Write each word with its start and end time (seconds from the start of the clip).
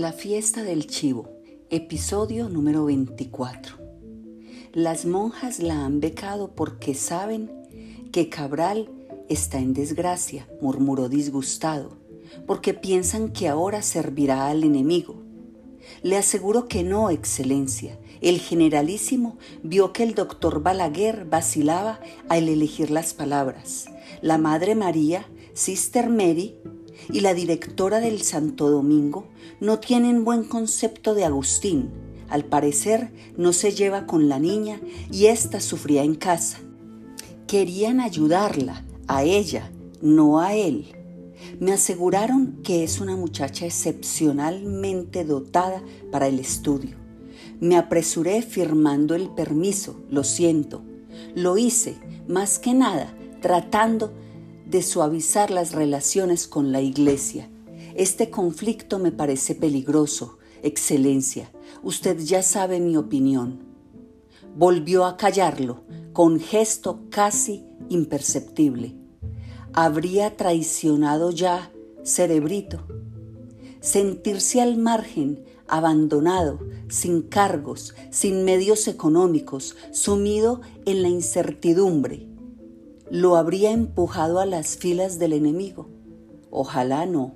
La 0.00 0.14
fiesta 0.14 0.62
del 0.62 0.86
chivo, 0.86 1.28
episodio 1.68 2.48
número 2.48 2.86
24. 2.86 3.76
Las 4.72 5.04
monjas 5.04 5.58
la 5.58 5.84
han 5.84 6.00
becado 6.00 6.54
porque 6.54 6.94
saben 6.94 7.50
que 8.10 8.30
Cabral 8.30 8.88
está 9.28 9.58
en 9.58 9.74
desgracia, 9.74 10.48
murmuró 10.62 11.10
disgustado, 11.10 11.98
porque 12.46 12.72
piensan 12.72 13.30
que 13.30 13.48
ahora 13.48 13.82
servirá 13.82 14.48
al 14.48 14.64
enemigo. 14.64 15.16
Le 16.02 16.16
aseguro 16.16 16.66
que 16.66 16.82
no, 16.82 17.10
Excelencia. 17.10 17.98
El 18.22 18.38
generalísimo 18.38 19.36
vio 19.62 19.92
que 19.92 20.02
el 20.04 20.14
doctor 20.14 20.62
Balaguer 20.62 21.26
vacilaba 21.26 22.00
al 22.30 22.48
elegir 22.48 22.90
las 22.90 23.12
palabras. 23.12 23.84
La 24.22 24.38
Madre 24.38 24.74
María, 24.74 25.28
Sister 25.52 26.08
Mary, 26.08 26.56
y 27.08 27.20
la 27.20 27.34
directora 27.34 28.00
del 28.00 28.22
Santo 28.22 28.70
Domingo 28.70 29.26
no 29.60 29.78
tienen 29.78 30.24
buen 30.24 30.44
concepto 30.44 31.14
de 31.14 31.24
Agustín. 31.24 31.90
Al 32.28 32.44
parecer 32.44 33.10
no 33.36 33.52
se 33.52 33.72
lleva 33.72 34.06
con 34.06 34.28
la 34.28 34.38
niña 34.38 34.80
y 35.10 35.26
ésta 35.26 35.60
sufría 35.60 36.04
en 36.04 36.14
casa. 36.14 36.58
Querían 37.46 38.00
ayudarla, 38.00 38.84
a 39.08 39.24
ella, 39.24 39.72
no 40.00 40.38
a 40.38 40.54
él. 40.54 40.94
Me 41.58 41.72
aseguraron 41.72 42.60
que 42.62 42.84
es 42.84 43.00
una 43.00 43.16
muchacha 43.16 43.66
excepcionalmente 43.66 45.24
dotada 45.24 45.82
para 46.12 46.28
el 46.28 46.38
estudio. 46.38 46.96
Me 47.58 47.76
apresuré 47.76 48.42
firmando 48.42 49.14
el 49.14 49.28
permiso, 49.30 50.00
lo 50.10 50.22
siento. 50.22 50.82
Lo 51.34 51.58
hice, 51.58 51.96
más 52.28 52.58
que 52.58 52.72
nada, 52.72 53.12
tratando 53.42 54.12
de 54.70 54.82
suavizar 54.82 55.50
las 55.50 55.72
relaciones 55.72 56.46
con 56.46 56.70
la 56.70 56.80
Iglesia. 56.80 57.50
Este 57.96 58.30
conflicto 58.30 59.00
me 59.00 59.10
parece 59.10 59.56
peligroso, 59.56 60.38
Excelencia. 60.62 61.50
Usted 61.82 62.18
ya 62.18 62.42
sabe 62.42 62.78
mi 62.78 62.96
opinión. 62.96 63.60
Volvió 64.56 65.06
a 65.06 65.16
callarlo, 65.16 65.82
con 66.12 66.38
gesto 66.38 67.00
casi 67.10 67.64
imperceptible. 67.88 68.94
Habría 69.72 70.36
traicionado 70.36 71.30
ya 71.30 71.72
Cerebrito. 72.04 72.86
Sentirse 73.80 74.60
al 74.60 74.76
margen, 74.76 75.44
abandonado, 75.66 76.60
sin 76.88 77.22
cargos, 77.22 77.94
sin 78.10 78.44
medios 78.44 78.86
económicos, 78.86 79.76
sumido 79.92 80.60
en 80.84 81.02
la 81.02 81.08
incertidumbre, 81.08 82.29
lo 83.10 83.36
habría 83.36 83.72
empujado 83.72 84.38
a 84.38 84.46
las 84.46 84.76
filas 84.76 85.18
del 85.18 85.32
enemigo. 85.32 85.88
Ojalá 86.50 87.06
no. 87.06 87.34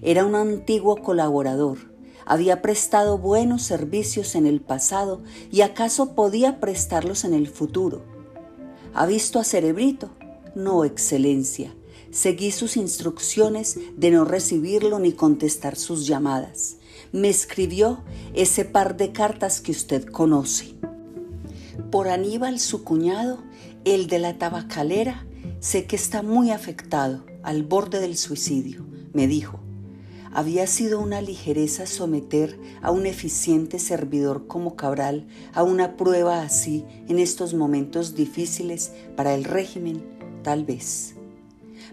Era 0.00 0.24
un 0.24 0.36
antiguo 0.36 0.96
colaborador. 0.96 1.92
Había 2.24 2.62
prestado 2.62 3.18
buenos 3.18 3.62
servicios 3.62 4.36
en 4.36 4.46
el 4.46 4.60
pasado 4.60 5.22
y 5.50 5.62
acaso 5.62 6.14
podía 6.14 6.60
prestarlos 6.60 7.24
en 7.24 7.34
el 7.34 7.48
futuro. 7.48 8.04
¿Ha 8.94 9.06
visto 9.06 9.40
a 9.40 9.44
Cerebrito? 9.44 10.10
No, 10.54 10.84
Excelencia. 10.84 11.74
Seguí 12.12 12.52
sus 12.52 12.76
instrucciones 12.76 13.78
de 13.96 14.10
no 14.10 14.24
recibirlo 14.24 14.98
ni 15.00 15.12
contestar 15.12 15.76
sus 15.76 16.06
llamadas. 16.06 16.76
Me 17.10 17.28
escribió 17.28 18.04
ese 18.34 18.64
par 18.64 18.96
de 18.96 19.12
cartas 19.12 19.60
que 19.60 19.72
usted 19.72 20.04
conoce. 20.04 20.74
Por 21.90 22.08
Aníbal, 22.08 22.60
su 22.60 22.84
cuñado, 22.84 23.38
el 23.84 24.06
de 24.06 24.18
la 24.18 24.38
tabacalera 24.38 25.26
sé 25.60 25.86
que 25.86 25.96
está 25.96 26.22
muy 26.22 26.50
afectado, 26.50 27.24
al 27.42 27.64
borde 27.64 28.00
del 28.00 28.16
suicidio, 28.16 28.86
me 29.12 29.26
dijo. 29.26 29.58
Había 30.32 30.66
sido 30.66 31.00
una 31.00 31.20
ligereza 31.20 31.86
someter 31.86 32.58
a 32.80 32.90
un 32.90 33.06
eficiente 33.06 33.78
servidor 33.78 34.46
como 34.46 34.76
Cabral 34.76 35.26
a 35.52 35.62
una 35.62 35.96
prueba 35.96 36.42
así 36.42 36.84
en 37.08 37.18
estos 37.18 37.54
momentos 37.54 38.14
difíciles 38.14 38.92
para 39.16 39.34
el 39.34 39.44
régimen, 39.44 40.02
tal 40.42 40.64
vez. 40.64 41.16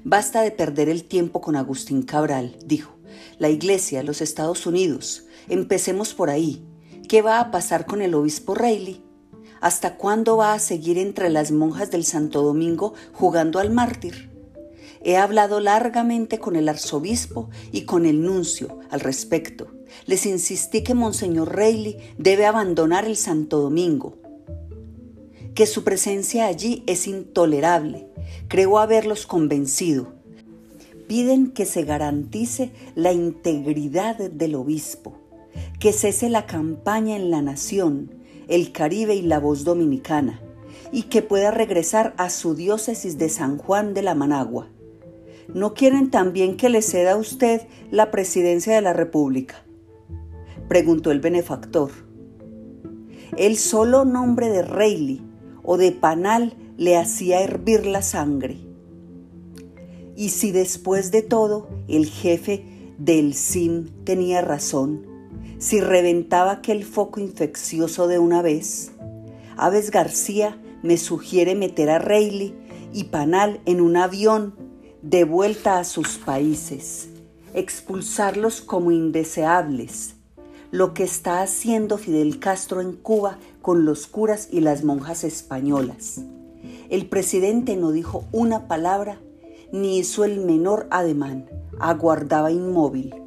Basta 0.03 0.41
de 0.41 0.51
perder 0.51 0.88
el 0.88 1.03
tiempo 1.03 1.41
con 1.41 1.55
Agustín 1.55 2.03
Cabral, 2.03 2.55
dijo. 2.66 2.95
La 3.39 3.49
Iglesia, 3.49 4.03
los 4.03 4.22
Estados 4.22 4.66
Unidos. 4.66 5.25
Empecemos 5.49 6.13
por 6.13 6.29
ahí. 6.29 6.63
¿Qué 7.09 7.22
va 7.22 7.39
a 7.39 7.51
pasar 7.51 7.85
con 7.85 8.01
el 8.01 8.13
obispo 8.13 8.53
Reilly? 8.53 9.03
¿Hasta 9.62 9.97
cuándo 9.97 10.38
va 10.38 10.53
a 10.53 10.59
seguir 10.59 10.97
entre 10.97 11.30
las 11.30 11.52
monjas 11.52 11.92
del 11.92 12.06
Santo 12.06 12.42
Domingo 12.42 12.94
jugando 13.14 13.59
al 13.59 13.72
mártir? 13.72 14.30
He 15.02 15.18
hablado 15.18 15.59
largamente 15.59 16.40
con 16.40 16.56
el 16.56 16.70
arzobispo 16.70 17.50
y 17.72 17.81
con 17.81 18.06
el 18.06 18.22
nuncio 18.22 18.80
al 18.90 19.00
respecto. 19.00 19.68
Les 20.06 20.25
insistí 20.25 20.84
que 20.84 20.94
Monseñor 20.94 21.56
Reilly 21.56 21.97
debe 22.18 22.46
abandonar 22.46 23.06
el 23.06 23.16
Santo 23.16 23.59
Domingo, 23.59 24.18
que 25.56 25.66
su 25.66 25.84
presencia 25.84 26.46
allí 26.47 26.84
es 26.86 27.08
intolerable. 27.08 28.08
Creo 28.47 28.80
haberlos 28.80 29.26
convencido. 29.26 30.14
Piden 31.08 31.52
que 31.52 31.66
se 31.66 31.84
garantice 31.84 32.72
la 32.96 33.12
integridad 33.12 34.18
del 34.18 34.56
obispo, 34.56 35.18
que 35.80 35.91
cese 35.91 36.30
la 36.30 36.46
campaña 36.46 37.16
en 37.16 37.31
la 37.31 37.41
nación, 37.41 38.19
el 38.49 38.71
Caribe 38.73 39.15
y 39.15 39.21
la 39.21 39.39
voz 39.39 39.63
dominicana, 39.63 40.41
y 40.91 41.03
que 41.03 41.21
pueda 41.21 41.51
regresar 41.51 42.13
a 42.17 42.29
su 42.29 42.55
diócesis 42.55 43.17
de 43.17 43.29
San 43.29 43.57
Juan 43.57 43.93
de 43.93 44.01
la 44.01 44.15
Managua. 44.15 44.67
¿No 45.53 45.73
quieren 45.73 46.11
también 46.11 46.57
que 46.57 46.69
le 46.69 46.81
ceda 46.81 47.13
a 47.13 47.17
usted 47.17 47.61
la 47.91 48.11
presidencia 48.11 48.75
de 48.75 48.81
la 48.81 48.93
República? 48.93 49.63
Preguntó 50.67 51.11
el 51.11 51.19
benefactor. 51.19 51.91
El 53.37 53.57
solo 53.57 54.05
nombre 54.05 54.49
de 54.49 54.63
Reilly 54.63 55.21
o 55.63 55.77
de 55.77 55.91
Panal 55.91 56.55
le 56.77 56.97
hacía 56.97 57.41
hervir 57.41 57.85
la 57.85 58.01
sangre. 58.01 58.57
Y 60.16 60.29
si 60.29 60.51
después 60.51 61.11
de 61.11 61.21
todo 61.21 61.69
el 61.87 62.07
jefe 62.07 62.66
del 62.97 63.33
SIM 63.33 63.89
tenía 64.03 64.41
razón, 64.41 65.09
si 65.59 65.81
reventaba 65.81 66.52
aquel 66.52 66.86
foco 66.86 67.20
infeccioso 67.20 68.08
de 68.08 68.18
una 68.18 68.42
vez. 68.42 68.92
Aves 69.58 69.92
García 69.92 70.58
me 70.81 70.97
sugiere 70.97 71.53
meter 71.53 71.90
a 71.90 72.00
Reilly 72.00 72.56
y 72.94 73.06
Panal 73.06 73.59
en 73.66 73.81
un 73.81 73.97
avión 73.97 74.56
de 75.02 75.25
vuelta 75.25 75.78
a 75.78 75.84
sus 75.84 76.18
países, 76.18 77.09
expulsarlos 77.53 78.62
como 78.62 78.92
indeseables, 78.92 80.16
lo 80.72 80.94
que 80.94 81.03
está 81.03 81.42
haciendo 81.42 81.97
Fidel 81.97 82.40
Castro 82.40 82.80
en 82.80 82.94
Cuba 82.94 83.38
con 83.62 83.84
los 83.84 84.08
curas 84.08 84.47
y 84.50 84.62
las 84.62 84.86
monjas 84.86 85.26
españolas. 85.26 86.22
El 86.90 87.08
presidente 87.08 87.76
no 87.76 87.91
dijo 87.91 88.24
una 88.31 88.68
palabra 88.68 89.20
ni 89.74 90.00
hizo 90.00 90.24
el 90.24 90.40
menor 90.40 90.88
ademán, 90.90 91.50
aguardaba 91.80 92.50
inmóvil 92.52 93.19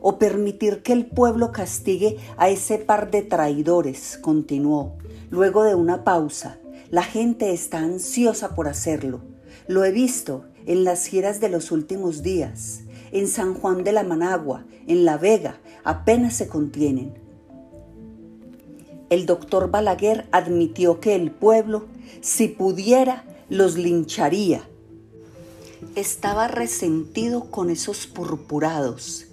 o 0.00 0.18
permitir 0.18 0.82
que 0.82 0.92
el 0.92 1.06
pueblo 1.06 1.52
castigue 1.52 2.18
a 2.36 2.48
ese 2.48 2.78
par 2.78 3.10
de 3.10 3.22
traidores, 3.22 4.18
continuó. 4.18 4.96
Luego 5.30 5.64
de 5.64 5.74
una 5.74 6.04
pausa, 6.04 6.58
la 6.90 7.02
gente 7.02 7.52
está 7.52 7.78
ansiosa 7.78 8.54
por 8.54 8.68
hacerlo. 8.68 9.20
Lo 9.68 9.84
he 9.84 9.92
visto 9.92 10.44
en 10.66 10.84
las 10.84 11.06
giras 11.06 11.40
de 11.40 11.48
los 11.48 11.70
últimos 11.70 12.22
días, 12.22 12.82
en 13.12 13.28
San 13.28 13.54
Juan 13.54 13.84
de 13.84 13.92
la 13.92 14.02
Managua, 14.02 14.64
en 14.86 15.04
La 15.04 15.16
Vega, 15.18 15.60
apenas 15.84 16.34
se 16.34 16.48
contienen. 16.48 17.14
El 19.10 19.26
doctor 19.26 19.70
Balaguer 19.70 20.26
admitió 20.30 21.00
que 21.00 21.16
el 21.16 21.30
pueblo, 21.30 21.86
si 22.20 22.48
pudiera, 22.48 23.24
los 23.48 23.76
lincharía. 23.76 24.62
Estaba 25.96 26.46
resentido 26.46 27.50
con 27.50 27.70
esos 27.70 28.06
purpurados 28.06 29.29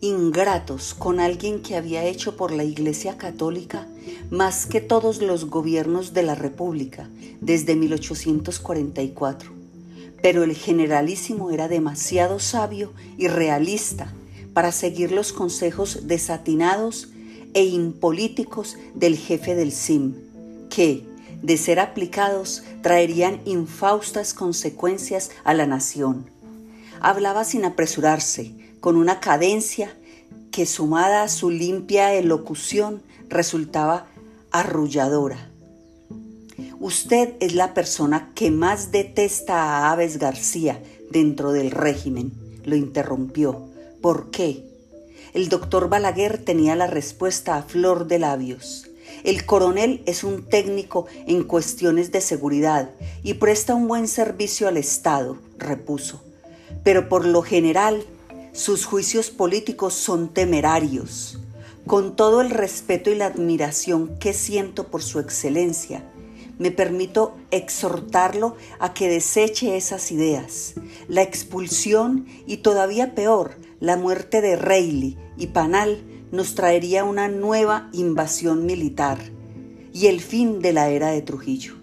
ingratos 0.00 0.94
con 0.94 1.20
alguien 1.20 1.60
que 1.62 1.76
había 1.76 2.04
hecho 2.04 2.36
por 2.36 2.52
la 2.52 2.64
Iglesia 2.64 3.16
Católica 3.16 3.86
más 4.30 4.66
que 4.66 4.80
todos 4.80 5.20
los 5.20 5.46
gobiernos 5.46 6.12
de 6.12 6.22
la 6.22 6.34
República 6.34 7.08
desde 7.40 7.74
1844. 7.76 9.50
Pero 10.22 10.42
el 10.42 10.54
generalísimo 10.54 11.50
era 11.50 11.68
demasiado 11.68 12.38
sabio 12.40 12.92
y 13.16 13.28
realista 13.28 14.12
para 14.52 14.72
seguir 14.72 15.12
los 15.12 15.32
consejos 15.32 16.06
desatinados 16.08 17.08
e 17.54 17.64
impolíticos 17.64 18.76
del 18.94 19.16
jefe 19.16 19.54
del 19.54 19.72
SIM, 19.72 20.14
que, 20.68 21.04
de 21.42 21.56
ser 21.56 21.80
aplicados, 21.80 22.62
traerían 22.82 23.40
infaustas 23.44 24.34
consecuencias 24.34 25.30
a 25.44 25.54
la 25.54 25.66
nación. 25.66 26.26
Hablaba 27.00 27.44
sin 27.44 27.64
apresurarse, 27.64 28.52
con 28.80 28.96
una 28.96 29.20
cadencia 29.20 29.94
que 30.50 30.66
sumada 30.66 31.22
a 31.22 31.28
su 31.28 31.50
limpia 31.50 32.14
elocución 32.14 33.02
resultaba 33.28 34.06
arrulladora. 34.50 35.50
Usted 36.80 37.34
es 37.40 37.54
la 37.54 37.74
persona 37.74 38.32
que 38.34 38.50
más 38.50 38.90
detesta 38.90 39.62
a 39.62 39.92
Aves 39.92 40.18
García 40.18 40.82
dentro 41.10 41.52
del 41.52 41.70
régimen, 41.70 42.32
lo 42.64 42.76
interrumpió. 42.76 43.68
¿Por 44.00 44.30
qué? 44.30 44.64
El 45.34 45.48
doctor 45.48 45.88
Balaguer 45.88 46.38
tenía 46.38 46.76
la 46.76 46.86
respuesta 46.86 47.56
a 47.56 47.62
flor 47.62 48.06
de 48.06 48.18
labios. 48.18 48.88
El 49.24 49.44
coronel 49.44 50.02
es 50.06 50.24
un 50.24 50.44
técnico 50.44 51.06
en 51.26 51.44
cuestiones 51.44 52.12
de 52.12 52.20
seguridad 52.20 52.90
y 53.22 53.34
presta 53.34 53.74
un 53.74 53.88
buen 53.88 54.08
servicio 54.08 54.68
al 54.68 54.76
Estado, 54.76 55.38
repuso. 55.58 56.22
Pero 56.84 57.08
por 57.08 57.26
lo 57.26 57.42
general, 57.42 58.04
sus 58.58 58.86
juicios 58.86 59.30
políticos 59.30 59.94
son 59.94 60.30
temerarios. 60.34 61.38
Con 61.86 62.16
todo 62.16 62.40
el 62.40 62.50
respeto 62.50 63.08
y 63.08 63.14
la 63.14 63.26
admiración 63.26 64.18
que 64.18 64.32
siento 64.32 64.88
por 64.88 65.00
su 65.00 65.20
excelencia, 65.20 66.02
me 66.58 66.72
permito 66.72 67.36
exhortarlo 67.52 68.56
a 68.80 68.94
que 68.94 69.08
deseche 69.08 69.76
esas 69.76 70.10
ideas. 70.10 70.74
La 71.06 71.22
expulsión 71.22 72.26
y 72.48 72.56
todavía 72.56 73.14
peor, 73.14 73.54
la 73.78 73.96
muerte 73.96 74.40
de 74.40 74.56
Reilly 74.56 75.16
y 75.36 75.46
Panal 75.46 76.02
nos 76.32 76.56
traería 76.56 77.04
una 77.04 77.28
nueva 77.28 77.88
invasión 77.92 78.66
militar 78.66 79.18
y 79.92 80.08
el 80.08 80.20
fin 80.20 80.58
de 80.58 80.72
la 80.72 80.88
era 80.88 81.10
de 81.10 81.22
Trujillo. 81.22 81.76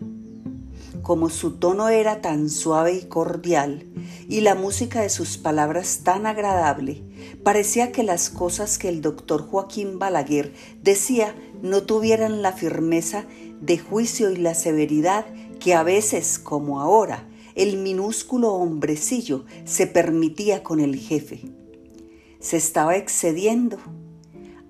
Como 1.05 1.29
su 1.29 1.51
tono 1.51 1.89
era 1.89 2.19
tan 2.19 2.49
suave 2.49 2.93
y 2.95 3.03
cordial 3.03 3.85
y 4.27 4.41
la 4.41 4.55
música 4.55 5.01
de 5.01 5.09
sus 5.09 5.37
palabras 5.37 5.99
tan 6.03 6.25
agradable, 6.25 7.03
parecía 7.43 7.91
que 7.91 8.01
las 8.01 8.31
cosas 8.31 8.79
que 8.79 8.89
el 8.89 9.01
doctor 9.01 9.43
Joaquín 9.43 9.99
Balaguer 9.99 10.51
decía 10.81 11.35
no 11.61 11.83
tuvieran 11.83 12.41
la 12.41 12.53
firmeza 12.53 13.25
de 13.61 13.77
juicio 13.77 14.31
y 14.31 14.37
la 14.37 14.55
severidad 14.55 15.27
que 15.59 15.75
a 15.75 15.83
veces, 15.83 16.39
como 16.39 16.81
ahora, 16.81 17.27
el 17.53 17.77
minúsculo 17.77 18.53
hombrecillo 18.53 19.45
se 19.63 19.85
permitía 19.85 20.63
con 20.63 20.79
el 20.79 20.95
jefe. 20.95 21.51
Se 22.39 22.57
estaba 22.57 22.95
excediendo. 22.95 23.77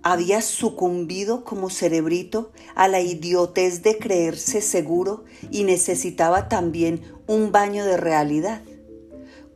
Había 0.07 0.44
sucumbido 0.44 1.44
como 1.44 1.72
cerebrito 1.72 2.52
a 2.75 2.88
la 2.88 3.02
idiotez 3.02 3.81
de 3.81 3.98
creerse 3.98 4.62
seguro 4.62 5.24
y 5.50 5.63
necesitaba 5.63 6.48
también 6.48 7.02
un 7.25 7.52
baño 7.52 7.84
de 7.86 7.98
realidad. 7.98 8.62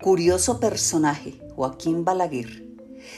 Curioso 0.01 0.59
personaje, 0.59 1.39
Joaquín 1.55 2.03
Balaguer. 2.03 2.65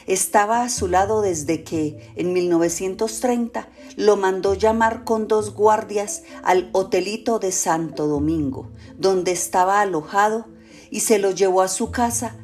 Estaba 0.08 0.64
a 0.64 0.68
su 0.68 0.90
lado 0.90 1.22
desde 1.22 1.64
que, 1.64 2.12
en 2.18 2.34
1930, 2.34 3.70
lo 3.96 4.18
mandó 4.18 4.54
llamar 4.54 5.06
con 5.06 5.30
dos 5.30 5.54
guardias 5.54 6.24
al 6.44 6.70
hotelito 6.74 7.40
de 7.40 7.54
Santo 7.54 8.08
Domingo, 8.08 8.68
donde 8.98 9.32
estaba 9.32 9.80
alojado, 9.80 10.48
y 10.90 11.00
se 11.00 11.18
lo 11.18 11.32
llevó 11.32 11.62
a 11.62 11.70
su 11.70 11.92
casa 11.92 12.36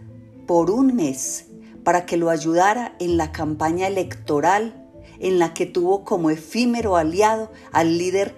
por 0.46 0.72
un 0.72 0.96
mes 0.96 1.47
para 1.88 2.06
que 2.06 2.18
lo 2.18 2.30
ayudara 2.30 2.98
en 3.00 3.16
la 3.16 3.32
campaña 3.32 3.88
electoral 3.88 4.86
en 5.20 5.40
la 5.40 5.54
que 5.54 5.66
tuvo 5.66 6.04
como 6.04 6.30
efímero 6.30 6.98
aliado 6.98 7.50
al 7.72 7.98
líder 7.98 8.36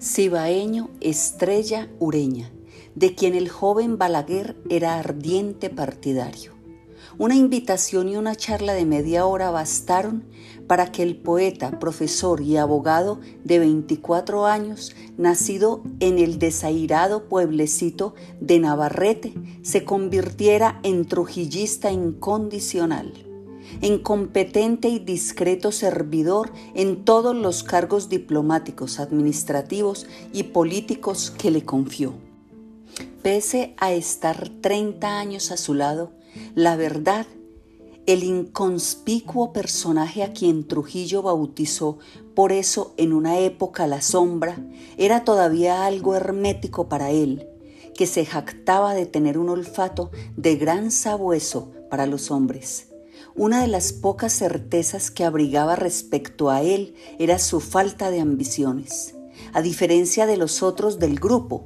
cibaeño 0.00 0.88
Estrella 1.02 1.90
Ureña, 1.98 2.50
de 2.94 3.14
quien 3.14 3.34
el 3.34 3.50
joven 3.50 3.98
Balaguer 3.98 4.56
era 4.70 4.98
ardiente 4.98 5.68
partidario. 5.68 6.54
Una 7.18 7.34
invitación 7.34 8.08
y 8.08 8.16
una 8.16 8.36
charla 8.36 8.72
de 8.72 8.86
media 8.86 9.26
hora 9.26 9.50
bastaron 9.50 10.24
para 10.72 10.90
que 10.90 11.02
el 11.02 11.16
poeta, 11.16 11.78
profesor 11.78 12.40
y 12.40 12.56
abogado 12.56 13.20
de 13.44 13.58
24 13.58 14.46
años, 14.46 14.96
nacido 15.18 15.82
en 16.00 16.18
el 16.18 16.38
desairado 16.38 17.28
pueblecito 17.28 18.14
de 18.40 18.58
Navarrete, 18.58 19.34
se 19.60 19.84
convirtiera 19.84 20.80
en 20.82 21.04
trujillista 21.04 21.92
incondicional, 21.92 23.12
en 23.82 23.98
competente 23.98 24.88
y 24.88 24.98
discreto 24.98 25.72
servidor 25.72 26.50
en 26.74 27.04
todos 27.04 27.36
los 27.36 27.64
cargos 27.64 28.08
diplomáticos, 28.08 28.98
administrativos 28.98 30.06
y 30.32 30.44
políticos 30.44 31.30
que 31.30 31.50
le 31.50 31.66
confió. 31.66 32.14
Pese 33.20 33.74
a 33.76 33.92
estar 33.92 34.48
30 34.62 35.18
años 35.18 35.52
a 35.52 35.58
su 35.58 35.74
lado, 35.74 36.12
la 36.54 36.76
verdad, 36.76 37.26
el 38.06 38.24
inconspicuo 38.24 39.52
personaje 39.52 40.22
a 40.22 40.32
quien 40.32 40.66
Trujillo 40.66 41.22
bautizó 41.22 41.98
por 42.34 42.50
eso 42.50 42.94
en 42.96 43.12
una 43.12 43.38
época 43.38 43.86
la 43.86 44.00
sombra, 44.00 44.58
era 44.96 45.24
todavía 45.24 45.86
algo 45.86 46.16
hermético 46.16 46.88
para 46.88 47.10
él, 47.10 47.46
que 47.94 48.06
se 48.06 48.24
jactaba 48.24 48.94
de 48.94 49.06
tener 49.06 49.38
un 49.38 49.50
olfato 49.50 50.10
de 50.36 50.56
gran 50.56 50.90
sabueso 50.90 51.72
para 51.90 52.06
los 52.06 52.30
hombres. 52.30 52.88
Una 53.34 53.62
de 53.62 53.68
las 53.68 53.92
pocas 53.92 54.32
certezas 54.32 55.10
que 55.10 55.24
abrigaba 55.24 55.76
respecto 55.76 56.50
a 56.50 56.62
él 56.62 56.94
era 57.18 57.38
su 57.38 57.60
falta 57.60 58.10
de 58.10 58.20
ambiciones. 58.20 59.14
A 59.52 59.62
diferencia 59.62 60.26
de 60.26 60.36
los 60.36 60.62
otros 60.62 60.98
del 60.98 61.18
grupo, 61.18 61.64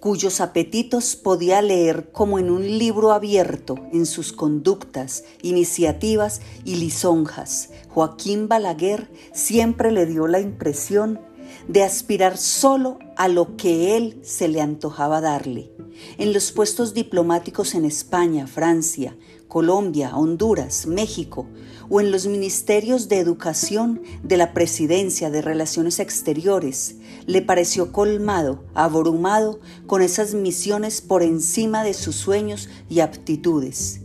cuyos 0.00 0.40
apetitos 0.40 1.14
podía 1.14 1.60
leer 1.60 2.10
como 2.10 2.38
en 2.38 2.50
un 2.50 2.78
libro 2.78 3.12
abierto 3.12 3.76
en 3.92 4.06
sus 4.06 4.32
conductas, 4.32 5.24
iniciativas 5.42 6.40
y 6.64 6.76
lisonjas. 6.76 7.68
Joaquín 7.90 8.48
Balaguer 8.48 9.10
siempre 9.32 9.92
le 9.92 10.06
dio 10.06 10.26
la 10.26 10.40
impresión 10.40 11.20
de 11.68 11.82
aspirar 11.82 12.38
solo 12.38 12.98
a 13.16 13.28
lo 13.28 13.56
que 13.56 13.96
él 13.96 14.18
se 14.22 14.48
le 14.48 14.62
antojaba 14.62 15.20
darle. 15.20 15.70
En 16.16 16.32
los 16.32 16.52
puestos 16.52 16.94
diplomáticos 16.94 17.74
en 17.74 17.84
España, 17.84 18.46
Francia, 18.46 19.16
Colombia, 19.48 20.16
Honduras, 20.16 20.86
México, 20.86 21.46
o 21.90 22.00
en 22.00 22.12
los 22.12 22.26
ministerios 22.28 23.08
de 23.08 23.18
educación 23.18 24.00
de 24.22 24.36
la 24.36 24.54
Presidencia 24.54 25.28
de 25.28 25.42
Relaciones 25.42 25.98
Exteriores, 25.98 26.94
le 27.26 27.42
pareció 27.42 27.90
colmado, 27.90 28.64
abrumado 28.74 29.58
con 29.86 30.00
esas 30.00 30.32
misiones 30.32 31.00
por 31.00 31.24
encima 31.24 31.82
de 31.82 31.92
sus 31.92 32.14
sueños 32.14 32.68
y 32.88 33.00
aptitudes, 33.00 34.00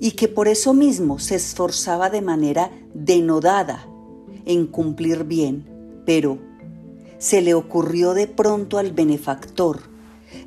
y 0.00 0.12
que 0.12 0.28
por 0.28 0.46
eso 0.46 0.74
mismo 0.74 1.18
se 1.18 1.34
esforzaba 1.34 2.08
de 2.08 2.22
manera 2.22 2.70
denodada 2.94 3.84
en 4.46 4.66
cumplir 4.66 5.24
bien, 5.24 5.66
pero 6.06 6.38
se 7.18 7.42
le 7.42 7.54
ocurrió 7.54 8.14
de 8.14 8.28
pronto 8.28 8.78
al 8.78 8.92
benefactor, 8.92 9.80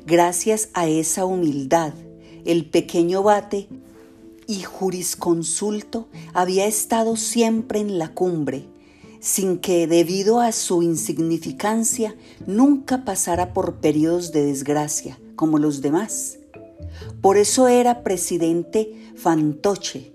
gracias 0.06 0.70
a 0.72 0.88
esa 0.88 1.26
humildad, 1.26 1.92
el 2.46 2.64
pequeño 2.64 3.22
bate 3.22 3.68
y 4.48 4.62
jurisconsulto 4.62 6.08
había 6.32 6.66
estado 6.66 7.16
siempre 7.16 7.80
en 7.80 7.98
la 7.98 8.14
cumbre, 8.14 8.64
sin 9.20 9.58
que 9.58 9.86
debido 9.86 10.40
a 10.40 10.52
su 10.52 10.82
insignificancia 10.82 12.16
nunca 12.46 13.04
pasara 13.04 13.52
por 13.52 13.76
periodos 13.76 14.32
de 14.32 14.46
desgracia 14.46 15.20
como 15.36 15.58
los 15.58 15.82
demás. 15.82 16.38
Por 17.20 17.36
eso 17.36 17.68
era 17.68 18.02
presidente 18.02 19.12
fantoche 19.16 20.14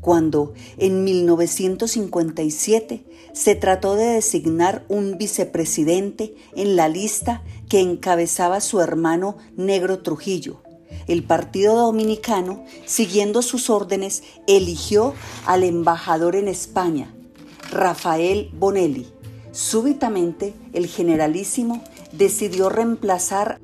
cuando 0.00 0.54
en 0.78 1.02
1957 1.02 3.04
se 3.32 3.54
trató 3.56 3.96
de 3.96 4.06
designar 4.06 4.84
un 4.88 5.18
vicepresidente 5.18 6.36
en 6.54 6.76
la 6.76 6.88
lista 6.88 7.42
que 7.68 7.80
encabezaba 7.80 8.60
su 8.60 8.80
hermano 8.80 9.38
Negro 9.56 10.02
Trujillo 10.02 10.62
el 11.08 11.24
Partido 11.24 11.74
Dominicano, 11.76 12.64
siguiendo 12.86 13.42
sus 13.42 13.70
órdenes, 13.70 14.22
eligió 14.46 15.14
al 15.46 15.64
embajador 15.64 16.36
en 16.36 16.48
España, 16.48 17.14
Rafael 17.70 18.50
Bonelli. 18.52 19.06
Súbitamente, 19.52 20.54
el 20.72 20.86
generalísimo 20.86 21.82
decidió 22.12 22.68
reemplazar 22.68 23.60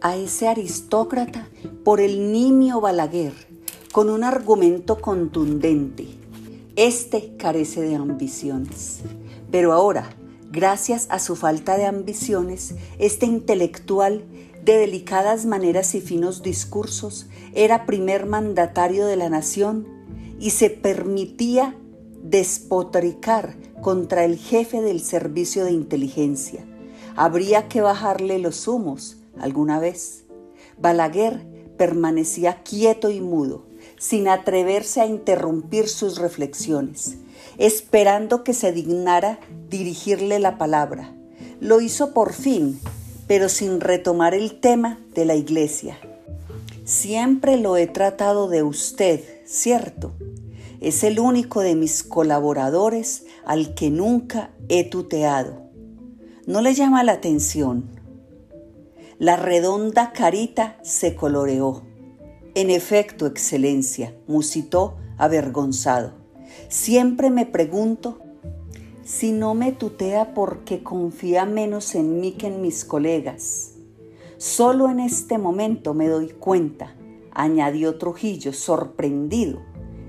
a 0.00 0.16
ese 0.16 0.48
aristócrata 0.48 1.48
por 1.82 2.00
el 2.00 2.30
nimio 2.30 2.80
Balaguer, 2.80 3.32
con 3.90 4.10
un 4.10 4.24
argumento 4.24 5.00
contundente. 5.00 6.06
Este 6.76 7.36
carece 7.36 7.80
de 7.80 7.94
ambiciones. 7.94 9.00
Pero 9.50 9.72
ahora, 9.72 10.10
gracias 10.50 11.06
a 11.10 11.20
su 11.20 11.36
falta 11.36 11.76
de 11.76 11.86
ambiciones, 11.86 12.74
este 12.98 13.26
intelectual 13.26 14.24
de 14.64 14.78
delicadas 14.78 15.44
maneras 15.44 15.94
y 15.94 16.00
finos 16.00 16.42
discursos, 16.42 17.26
era 17.54 17.84
primer 17.84 18.24
mandatario 18.24 19.06
de 19.06 19.16
la 19.16 19.28
nación 19.28 19.86
y 20.40 20.50
se 20.50 20.70
permitía 20.70 21.76
despotricar 22.22 23.56
contra 23.82 24.24
el 24.24 24.38
jefe 24.38 24.80
del 24.80 25.00
servicio 25.00 25.66
de 25.66 25.72
inteligencia. 25.72 26.64
Habría 27.14 27.68
que 27.68 27.82
bajarle 27.82 28.38
los 28.38 28.66
humos 28.66 29.18
alguna 29.38 29.78
vez. 29.78 30.24
Balaguer 30.78 31.46
permanecía 31.76 32.62
quieto 32.62 33.10
y 33.10 33.20
mudo, 33.20 33.66
sin 33.98 34.28
atreverse 34.28 35.02
a 35.02 35.06
interrumpir 35.06 35.88
sus 35.88 36.16
reflexiones, 36.16 37.18
esperando 37.58 38.42
que 38.42 38.54
se 38.54 38.72
dignara 38.72 39.38
dirigirle 39.68 40.38
la 40.38 40.56
palabra. 40.56 41.14
Lo 41.60 41.82
hizo 41.82 42.14
por 42.14 42.32
fin 42.32 42.80
pero 43.26 43.48
sin 43.48 43.80
retomar 43.80 44.34
el 44.34 44.60
tema 44.60 44.98
de 45.14 45.24
la 45.24 45.34
iglesia. 45.34 45.98
Siempre 46.84 47.56
lo 47.56 47.76
he 47.76 47.86
tratado 47.86 48.48
de 48.48 48.62
usted, 48.62 49.20
¿cierto? 49.46 50.12
Es 50.80 51.02
el 51.02 51.18
único 51.18 51.60
de 51.60 51.74
mis 51.74 52.02
colaboradores 52.02 53.24
al 53.46 53.74
que 53.74 53.90
nunca 53.90 54.50
he 54.68 54.84
tuteado. 54.84 55.62
¿No 56.46 56.60
le 56.60 56.74
llama 56.74 57.02
la 57.04 57.12
atención? 57.12 57.88
La 59.18 59.36
redonda 59.36 60.12
carita 60.12 60.76
se 60.82 61.14
coloreó. 61.14 61.82
En 62.54 62.68
efecto, 62.68 63.26
Excelencia, 63.26 64.14
musitó 64.26 64.96
avergonzado. 65.16 66.12
Siempre 66.68 67.30
me 67.30 67.46
pregunto 67.46 68.18
si 69.04 69.32
no 69.32 69.54
me 69.54 69.72
tutea 69.72 70.34
porque 70.34 70.82
confía 70.82 71.44
menos 71.44 71.94
en 71.94 72.20
mí 72.20 72.32
que 72.32 72.48
en 72.48 72.62
mis 72.62 72.84
colegas. 72.84 73.74
Solo 74.38 74.88
en 74.88 74.98
este 74.98 75.38
momento 75.38 75.94
me 75.94 76.08
doy 76.08 76.28
cuenta, 76.30 76.96
añadió 77.30 77.98
Trujillo, 77.98 78.52
sorprendido, 78.52 79.60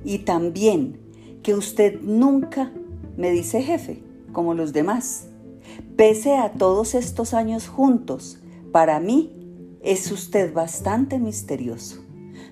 y 0.04 0.20
también 0.20 1.00
que 1.44 1.54
usted 1.54 2.00
nunca 2.02 2.72
me 3.18 3.32
dice 3.32 3.62
jefe, 3.62 4.02
como 4.32 4.54
los 4.54 4.74
demás. 4.74 5.28
Pese 5.96 6.38
a 6.38 6.54
todos 6.54 6.96
estos 6.96 7.34
años 7.34 7.68
juntos, 7.68 8.40
para 8.72 9.00
mí 9.00 9.32
es 9.82 10.12
usted 10.12 10.54
bastante 10.54 11.20
misterioso. 11.20 12.04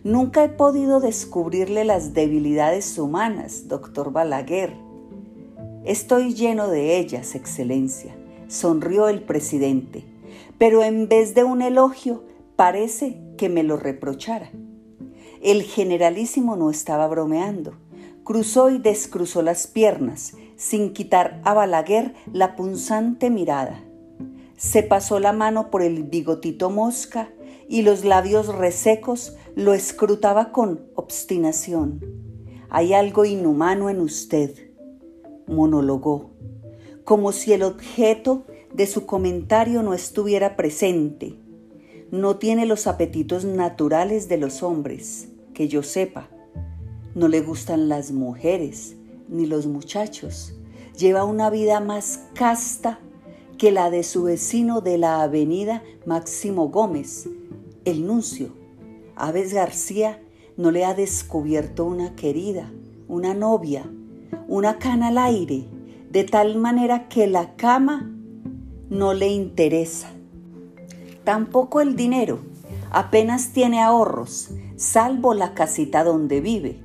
Nunca 0.03 0.43
he 0.43 0.49
podido 0.49 0.99
descubrirle 0.99 1.85
las 1.85 2.13
debilidades 2.13 2.97
humanas, 2.99 3.67
doctor 3.67 4.11
Balaguer. 4.11 4.82
Estoy 5.85 6.33
lleno 6.33 6.69
de 6.69 6.97
ellas, 6.97 7.35
Excelencia, 7.35 8.15
sonrió 8.47 9.09
el 9.09 9.21
presidente, 9.21 10.05
pero 10.57 10.81
en 10.81 11.09
vez 11.09 11.35
de 11.35 11.43
un 11.43 11.61
elogio, 11.61 12.23
parece 12.55 13.17
que 13.37 13.49
me 13.49 13.63
lo 13.63 13.75
reprochara. 13.75 14.49
El 15.41 15.63
generalísimo 15.63 16.55
no 16.55 16.69
estaba 16.69 17.05
bromeando. 17.07 17.73
Cruzó 18.23 18.69
y 18.69 18.77
descruzó 18.77 19.41
las 19.41 19.67
piernas, 19.67 20.37
sin 20.55 20.93
quitar 20.93 21.41
a 21.43 21.53
Balaguer 21.53 22.13
la 22.31 22.55
punzante 22.55 23.29
mirada. 23.29 23.83
Se 24.55 24.83
pasó 24.83 25.19
la 25.19 25.33
mano 25.33 25.69
por 25.69 25.81
el 25.81 26.03
bigotito 26.03 26.69
mosca 26.69 27.27
y 27.67 27.81
los 27.81 28.05
labios 28.05 28.55
resecos 28.55 29.35
lo 29.57 29.73
escrutaba 29.73 30.53
con 30.53 30.85
obstinación. 30.95 31.99
Hay 32.69 32.93
algo 32.93 33.25
inhumano 33.25 33.89
en 33.89 33.99
usted, 33.99 34.72
monologó, 35.47 36.31
como 37.03 37.31
si 37.31 37.53
el 37.53 37.63
objeto 37.63 38.45
de 38.73 38.87
su 38.87 39.05
comentario 39.05 39.83
no 39.83 39.93
estuviera 39.93 40.55
presente. 40.55 41.37
No 42.11 42.37
tiene 42.37 42.65
los 42.65 42.87
apetitos 42.87 43.45
naturales 43.45 44.29
de 44.29 44.37
los 44.37 44.63
hombres, 44.63 45.29
que 45.53 45.67
yo 45.67 45.83
sepa. 45.83 46.29
No 47.15 47.27
le 47.27 47.41
gustan 47.41 47.89
las 47.89 48.11
mujeres 48.11 48.95
ni 49.29 49.45
los 49.45 49.67
muchachos. 49.67 50.55
Lleva 50.97 51.23
una 51.23 51.49
vida 51.49 51.79
más 51.79 52.21
casta 52.33 52.99
que 53.57 53.71
la 53.71 53.89
de 53.89 54.03
su 54.03 54.23
vecino 54.23 54.81
de 54.81 54.97
la 54.97 55.21
avenida 55.23 55.83
Máximo 56.05 56.69
Gómez, 56.69 57.29
el 57.85 58.05
nuncio. 58.05 58.49
Aves 59.15 59.53
García 59.53 60.21
no 60.57 60.71
le 60.71 60.85
ha 60.85 60.93
descubierto 60.93 61.85
una 61.85 62.15
querida, 62.15 62.71
una 63.07 63.33
novia, 63.33 63.89
una 64.47 64.77
cana 64.77 65.07
al 65.07 65.17
aire, 65.17 65.67
de 66.09 66.23
tal 66.23 66.57
manera 66.57 67.07
que 67.07 67.27
la 67.27 67.55
cama 67.55 68.11
no 68.89 69.13
le 69.13 69.29
interesa. 69.29 70.11
Tampoco 71.23 71.81
el 71.81 71.95
dinero, 71.95 72.39
apenas 72.91 73.53
tiene 73.53 73.81
ahorros, 73.81 74.51
salvo 74.75 75.33
la 75.33 75.53
casita 75.53 76.03
donde 76.03 76.41
vive. 76.41 76.81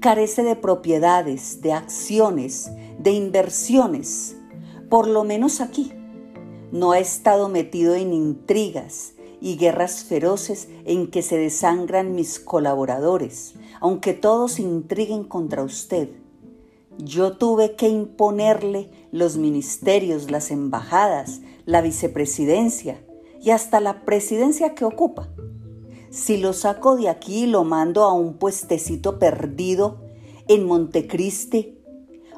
Carece 0.00 0.44
de 0.44 0.54
propiedades, 0.54 1.60
de 1.60 1.72
acciones, 1.72 2.70
de 2.98 3.10
inversiones, 3.10 4.36
por 4.88 5.08
lo 5.08 5.24
menos 5.24 5.60
aquí. 5.60 5.92
No 6.70 6.92
ha 6.92 6.98
estado 6.98 7.48
metido 7.48 7.94
en 7.94 8.12
intrigas 8.12 9.14
y 9.40 9.56
guerras 9.56 10.04
feroces 10.04 10.68
en 10.84 11.10
que 11.10 11.22
se 11.22 11.36
desangran 11.36 12.14
mis 12.14 12.38
colaboradores, 12.38 13.54
aunque 13.80 14.12
todos 14.12 14.58
intriguen 14.58 15.24
contra 15.24 15.62
usted. 15.62 16.10
Yo 16.98 17.36
tuve 17.36 17.76
que 17.76 17.88
imponerle 17.88 18.90
los 19.12 19.36
ministerios, 19.36 20.32
las 20.32 20.50
embajadas, 20.50 21.42
la 21.64 21.80
vicepresidencia 21.80 23.00
y 23.40 23.50
hasta 23.50 23.78
la 23.78 24.04
presidencia 24.04 24.74
que 24.74 24.84
ocupa. 24.84 25.28
Si 26.10 26.38
lo 26.38 26.52
saco 26.52 26.96
de 26.96 27.08
aquí 27.08 27.44
y 27.44 27.46
lo 27.46 27.62
mando 27.62 28.02
a 28.02 28.12
un 28.12 28.34
puestecito 28.34 29.20
perdido 29.20 30.00
en 30.48 30.66
Montecristi 30.66 31.78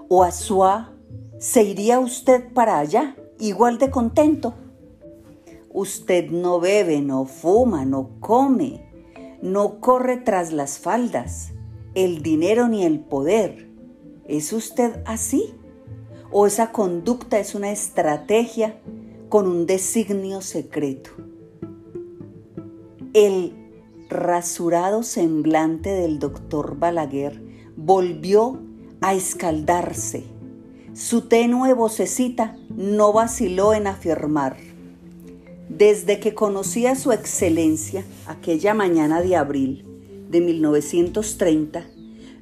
o 0.09 0.25
a 0.25 0.31
Suá, 0.31 0.93
¿se 1.39 1.63
iría 1.63 1.99
usted 1.99 2.53
para 2.53 2.81
allá 2.81 3.17
igual 3.39 3.79
de 3.79 3.91
contento? 3.91 4.53
Usted 5.73 6.31
no 6.31 6.61
bebe, 6.61 7.01
no 7.01 7.25
fuma, 7.25 7.87
no 7.87 8.11
come, 8.21 8.85
no 9.41 9.81
corre 9.81 10.19
tras 10.19 10.53
las 10.53 10.79
faldas, 10.79 11.53
el 11.95 12.23
dinero 12.23 12.69
ni 12.69 12.85
el 12.85 13.01
poder 13.01 13.70
¿Es 14.31 14.53
usted 14.53 15.03
así? 15.07 15.55
¿O 16.31 16.47
esa 16.47 16.71
conducta 16.71 17.41
es 17.41 17.57
una 17.57 17.73
estrategia 17.73 18.79
con 19.29 19.49
un 19.49 19.67
designio 19.67 20.41
secreto? 20.41 21.11
El 23.13 23.53
rasurado 24.09 25.03
semblante 25.03 25.91
del 25.91 26.21
doctor 26.21 26.79
Balaguer 26.79 27.43
volvió 27.77 28.61
a 29.01 29.15
escaldarse. 29.15 30.23
Su 30.95 31.23
tenue 31.23 31.75
vocecita 31.75 32.57
no 32.69 33.13
vaciló 33.13 33.75
en 33.75 33.89
afirmar. 33.89 34.59
Desde 35.69 36.21
que 36.21 36.37
conocí 36.37 36.87
a 36.87 36.95
su 36.95 37.11
excelencia 37.11 38.05
aquella 38.29 38.75
mañana 38.75 39.23
de 39.23 39.35
abril 39.35 39.85
de 40.29 40.41
1930, 40.41 41.85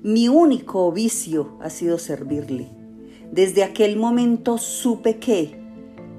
mi 0.03 0.29
único 0.29 0.93
vicio 0.93 1.57
ha 1.61 1.71
sido 1.71 1.99
servirle. 1.99 2.69
Desde 3.33 3.65
aquel 3.65 3.97
momento 3.97 4.57
supe 4.57 5.19
que, 5.19 5.59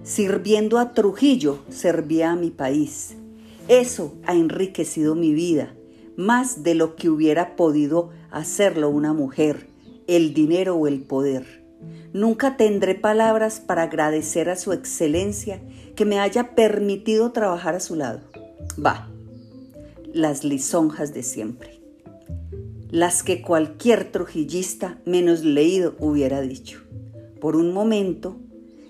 sirviendo 0.03 0.79
a 0.79 0.93
Trujillo, 0.93 1.59
servía 1.69 2.31
a 2.31 2.35
mi 2.35 2.51
país. 2.51 3.15
Eso 3.69 4.15
ha 4.25 4.33
enriquecido 4.33 5.15
mi 5.15 5.33
vida, 5.33 5.73
más 6.17 6.63
de 6.63 6.75
lo 6.75 6.95
que 6.95 7.09
hubiera 7.09 7.55
podido 7.55 8.09
hacerlo 8.31 8.89
una 8.89 9.13
mujer, 9.13 9.67
el 10.07 10.33
dinero 10.33 10.75
o 10.75 10.87
el 10.87 11.01
poder. 11.01 11.63
Nunca 12.11 12.57
tendré 12.57 12.95
palabras 12.95 13.61
para 13.61 13.83
agradecer 13.83 14.49
a 14.49 14.57
su 14.57 14.73
excelencia 14.73 15.61
que 15.95 16.03
me 16.05 16.19
haya 16.19 16.53
permitido 16.53 17.31
trabajar 17.31 17.75
a 17.75 17.79
su 17.79 17.95
lado. 17.95 18.19
Va, 18.83 19.09
las 20.13 20.43
lisonjas 20.43 21.13
de 21.13 21.23
siempre 21.23 21.78
las 22.89 23.21
que 23.21 23.41
cualquier 23.41 24.11
trujillista 24.11 24.99
menos 25.05 25.43
leído 25.43 25.95
hubiera 25.99 26.41
dicho. 26.41 26.81
Por 27.39 27.55
un 27.55 27.71
momento, 27.71 28.37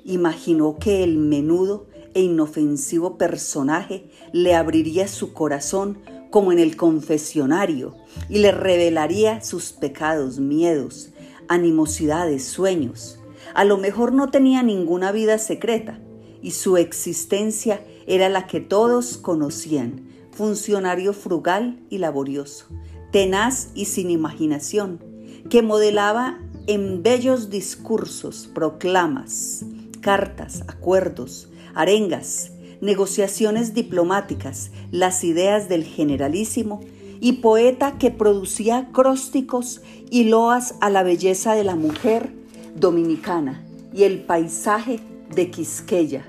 imaginó 0.06 0.78
que 0.80 1.04
el 1.04 1.18
menudo 1.18 1.88
e 2.14 2.22
inofensivo 2.22 3.18
personaje 3.18 4.10
le 4.32 4.56
abriría 4.56 5.08
su 5.08 5.34
corazón 5.34 6.00
como 6.30 6.52
en 6.52 6.60
el 6.60 6.78
confesionario 6.78 7.96
y 8.30 8.40
le 8.40 8.52
revelaría 8.52 9.42
sus 9.42 9.74
pecados, 9.74 10.40
miedos, 10.40 11.12
animosidades, 11.48 12.46
sueños. 12.46 13.20
A 13.54 13.66
lo 13.66 13.78
mejor 13.78 14.14
no 14.14 14.30
tenía 14.30 14.64
ninguna 14.64 15.12
vida 15.12 15.38
secreta 15.40 16.00
y 16.42 16.52
su 16.52 16.78
existencia 16.78 17.84
era 18.08 18.30
la 18.30 18.48
que 18.48 18.62
todos 18.62 19.18
conocían, 19.18 20.08
funcionario 20.32 21.14
frugal 21.14 21.80
y 21.90 21.98
laborioso, 21.98 22.68
tenaz 23.12 23.70
y 23.76 23.86
sin 23.86 24.10
imaginación, 24.10 25.04
que 25.50 25.62
modelaba 25.62 26.40
en 26.68 27.02
bellos 27.02 27.50
discursos, 27.50 28.50
proclamas, 28.54 29.66
cartas, 30.02 30.64
acuerdos, 30.68 31.50
arengas, 31.74 32.52
negociaciones 32.82 33.74
diplomáticas, 33.74 34.72
las 34.92 35.24
ideas 35.24 35.68
del 35.70 35.84
generalísimo 35.84 36.82
y 37.20 37.34
poeta 37.34 37.98
que 37.98 38.12
producía 38.12 38.78
acrósticos 38.78 39.82
y 40.10 40.26
loas 40.26 40.76
a 40.80 40.90
la 40.90 41.04
belleza 41.04 41.54
de 41.54 41.64
la 41.64 41.76
mujer 41.76 42.32
dominicana 42.76 43.64
y 43.94 44.04
el 44.04 44.22
paisaje 44.22 45.00
de 45.36 45.52
Quisqueya, 45.52 46.26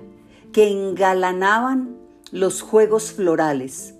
que 0.52 0.68
engalanaban 0.68 1.96
los 2.32 2.62
juegos 2.62 3.12
florales, 3.12 3.94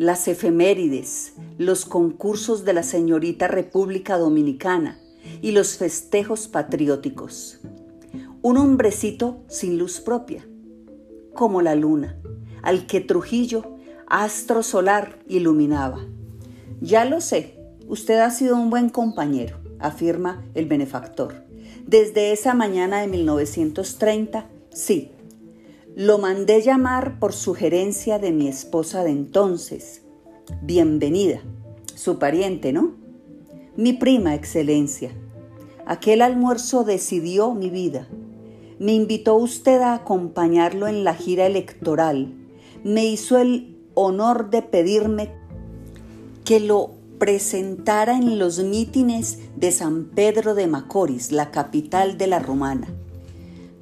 las 0.00 0.28
efemérides, 0.28 1.34
los 1.58 1.84
concursos 1.84 2.64
de 2.64 2.72
la 2.72 2.82
señorita 2.82 3.48
República 3.48 4.16
Dominicana 4.16 4.98
y 5.42 5.50
los 5.50 5.76
festejos 5.76 6.48
patrióticos. 6.48 7.60
Un 8.40 8.56
hombrecito 8.56 9.44
sin 9.46 9.76
luz 9.76 10.00
propia, 10.00 10.42
como 11.34 11.60
la 11.60 11.74
luna, 11.74 12.16
al 12.62 12.86
que 12.86 13.02
Trujillo, 13.02 13.76
astro 14.06 14.62
solar, 14.62 15.18
iluminaba. 15.28 15.98
Ya 16.80 17.04
lo 17.04 17.20
sé, 17.20 17.58
usted 17.86 18.20
ha 18.20 18.30
sido 18.30 18.56
un 18.56 18.70
buen 18.70 18.88
compañero, 18.88 19.58
afirma 19.80 20.42
el 20.54 20.64
benefactor. 20.64 21.44
Desde 21.86 22.32
esa 22.32 22.54
mañana 22.54 23.02
de 23.02 23.06
1930, 23.06 24.48
sí. 24.72 25.10
Lo 25.96 26.18
mandé 26.18 26.62
llamar 26.62 27.18
por 27.18 27.32
sugerencia 27.32 28.20
de 28.20 28.30
mi 28.30 28.46
esposa 28.46 29.02
de 29.02 29.10
entonces. 29.10 30.02
Bienvenida. 30.62 31.40
Su 31.96 32.20
pariente, 32.20 32.72
¿no? 32.72 32.94
Mi 33.76 33.92
prima, 33.92 34.36
excelencia. 34.36 35.10
Aquel 35.86 36.22
almuerzo 36.22 36.84
decidió 36.84 37.54
mi 37.54 37.70
vida. 37.70 38.06
Me 38.78 38.94
invitó 38.94 39.34
usted 39.34 39.80
a 39.80 39.94
acompañarlo 39.94 40.86
en 40.86 41.02
la 41.02 41.14
gira 41.14 41.46
electoral. 41.46 42.34
Me 42.84 43.06
hizo 43.06 43.38
el 43.38 43.76
honor 43.94 44.50
de 44.50 44.62
pedirme 44.62 45.32
que 46.44 46.60
lo 46.60 46.92
presentara 47.18 48.16
en 48.16 48.38
los 48.38 48.60
mítines 48.60 49.40
de 49.56 49.72
San 49.72 50.04
Pedro 50.04 50.54
de 50.54 50.68
Macorís, 50.68 51.32
la 51.32 51.50
capital 51.50 52.16
de 52.16 52.28
la 52.28 52.38
Romana. 52.38 52.86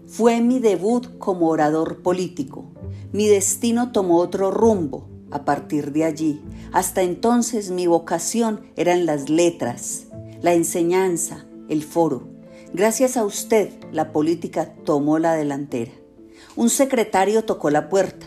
Fue 0.08 0.40
mi 0.40 0.58
debut 0.58 1.18
como 1.18 1.48
orador 1.48 2.02
político. 2.02 2.64
Mi 3.12 3.28
destino 3.28 3.92
tomó 3.92 4.16
otro 4.16 4.50
rumbo 4.50 5.06
a 5.30 5.44
partir 5.44 5.92
de 5.92 6.04
allí. 6.04 6.40
Hasta 6.72 7.02
entonces 7.02 7.70
mi 7.70 7.86
vocación 7.86 8.62
eran 8.74 9.04
las 9.04 9.28
letras, 9.28 10.06
la 10.40 10.54
enseñanza, 10.54 11.44
el 11.68 11.82
foro. 11.82 12.26
Gracias 12.72 13.18
a 13.18 13.24
usted, 13.24 13.70
la 13.92 14.10
política 14.10 14.74
tomó 14.84 15.18
la 15.18 15.34
delantera. 15.34 15.92
Un 16.56 16.70
secretario 16.70 17.44
tocó 17.44 17.68
la 17.68 17.90
puerta, 17.90 18.26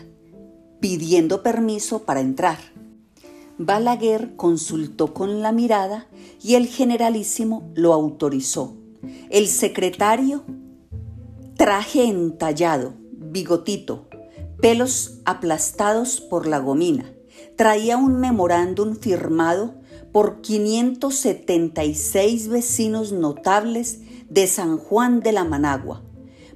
pidiendo 0.78 1.42
permiso 1.42 2.04
para 2.04 2.20
entrar. 2.20 2.58
Balaguer 3.58 4.36
consultó 4.36 5.12
con 5.12 5.42
la 5.42 5.50
mirada 5.50 6.06
y 6.40 6.54
el 6.54 6.68
generalísimo 6.68 7.70
lo 7.74 7.92
autorizó. 7.92 8.76
El 9.30 9.48
secretario, 9.48 10.44
traje 11.62 12.02
entallado, 12.02 12.94
bigotito, 13.12 14.08
pelos 14.60 15.20
aplastados 15.24 16.20
por 16.20 16.48
la 16.48 16.58
gomina, 16.58 17.14
traía 17.54 17.96
un 17.96 18.18
memorándum 18.18 18.96
firmado 18.96 19.76
por 20.10 20.40
576 20.40 22.48
vecinos 22.48 23.12
notables 23.12 24.00
de 24.28 24.48
San 24.48 24.76
Juan 24.76 25.20
de 25.20 25.30
la 25.30 25.44
Managua, 25.44 26.02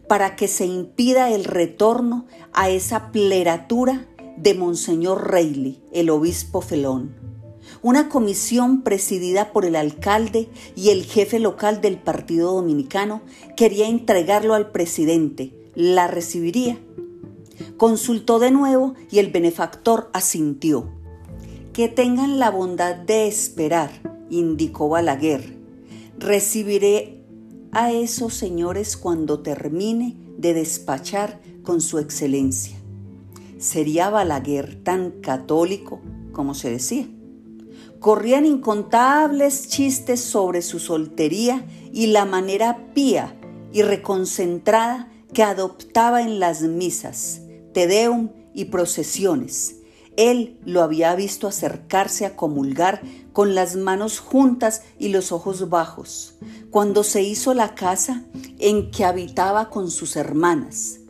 para 0.09 0.35
que 0.35 0.49
se 0.49 0.67
impida 0.67 1.31
el 1.31 1.45
retorno 1.45 2.27
a 2.53 2.69
esa 2.69 3.13
pleratura 3.13 4.09
de 4.37 4.55
Monseñor 4.55 5.31
Reilly, 5.31 5.85
el 5.93 6.11
obispo 6.11 6.63
Felón. 6.63 7.26
Una 7.83 8.09
comisión 8.09 8.83
presidida 8.83 9.53
por 9.53 9.65
el 9.65 9.77
alcalde 9.77 10.49
y 10.75 10.91
el 10.91 11.05
jefe 11.05 11.39
local 11.39 11.81
del 11.81 11.99
Partido 11.99 12.53
Dominicano 12.53 13.23
quería 13.57 13.89
entregarlo 13.89 14.55
al 14.55 14.71
presidente. 14.71 15.53
¿La 15.75 16.07
recibiría? 16.07 16.79
Consultó 17.77 18.39
de 18.39 18.51
nuevo 18.51 18.95
y 19.11 19.19
el 19.19 19.31
benefactor 19.31 20.11
asintió. 20.13 20.91
Que 21.73 21.89
tengan 21.89 22.39
la 22.39 22.51
bondad 22.51 22.97
de 22.97 23.29
esperar, 23.29 23.91
indicó 24.31 24.89
Balaguer. 24.89 25.57
Recibiré 26.19 27.23
a 27.73 27.93
esos 27.93 28.33
señores 28.33 28.97
cuando 28.97 29.41
termine 29.41 30.17
de 30.39 30.55
despachar 30.55 31.41
con 31.63 31.83
su 31.83 31.99
excelencia. 31.99 32.77
¿Sería 33.59 34.09
Balaguer 34.09 34.83
tan 34.83 35.11
católico 35.21 36.01
como 36.33 36.55
se 36.55 36.71
decía? 36.71 37.07
Corrían 38.07 38.47
incontables 38.47 39.67
chistes 39.67 40.21
sobre 40.21 40.63
su 40.63 40.79
soltería 40.79 41.67
y 41.93 42.07
la 42.07 42.25
manera 42.25 42.93
pía 42.95 43.35
y 43.73 43.83
reconcentrada 43.83 45.11
que 45.33 45.43
adoptaba 45.43 46.23
en 46.23 46.39
las 46.39 46.63
misas, 46.63 47.41
tedeum 47.75 48.31
y 48.55 48.67
procesiones 48.67 49.79
él 50.17 50.59
lo 50.65 50.83
había 50.83 51.15
visto 51.15 51.47
acercarse 51.47 52.25
a 52.25 52.37
comulgar 52.37 53.03
con 53.33 53.55
las 53.57 53.77
manos 53.77 54.19
juntas 54.19 54.83
y 54.99 55.09
los 55.09 55.31
ojos 55.31 55.69
bajos, 55.69 56.37
cuando 56.71 57.05
se 57.05 57.23
hizo 57.23 57.53
la 57.55 57.75
casa 57.75 58.25
en 58.59 58.91
que 58.91 59.05
habitaba 59.05 59.69
con 59.69 59.91
sus 59.91 60.17
hermanas, 60.17 61.01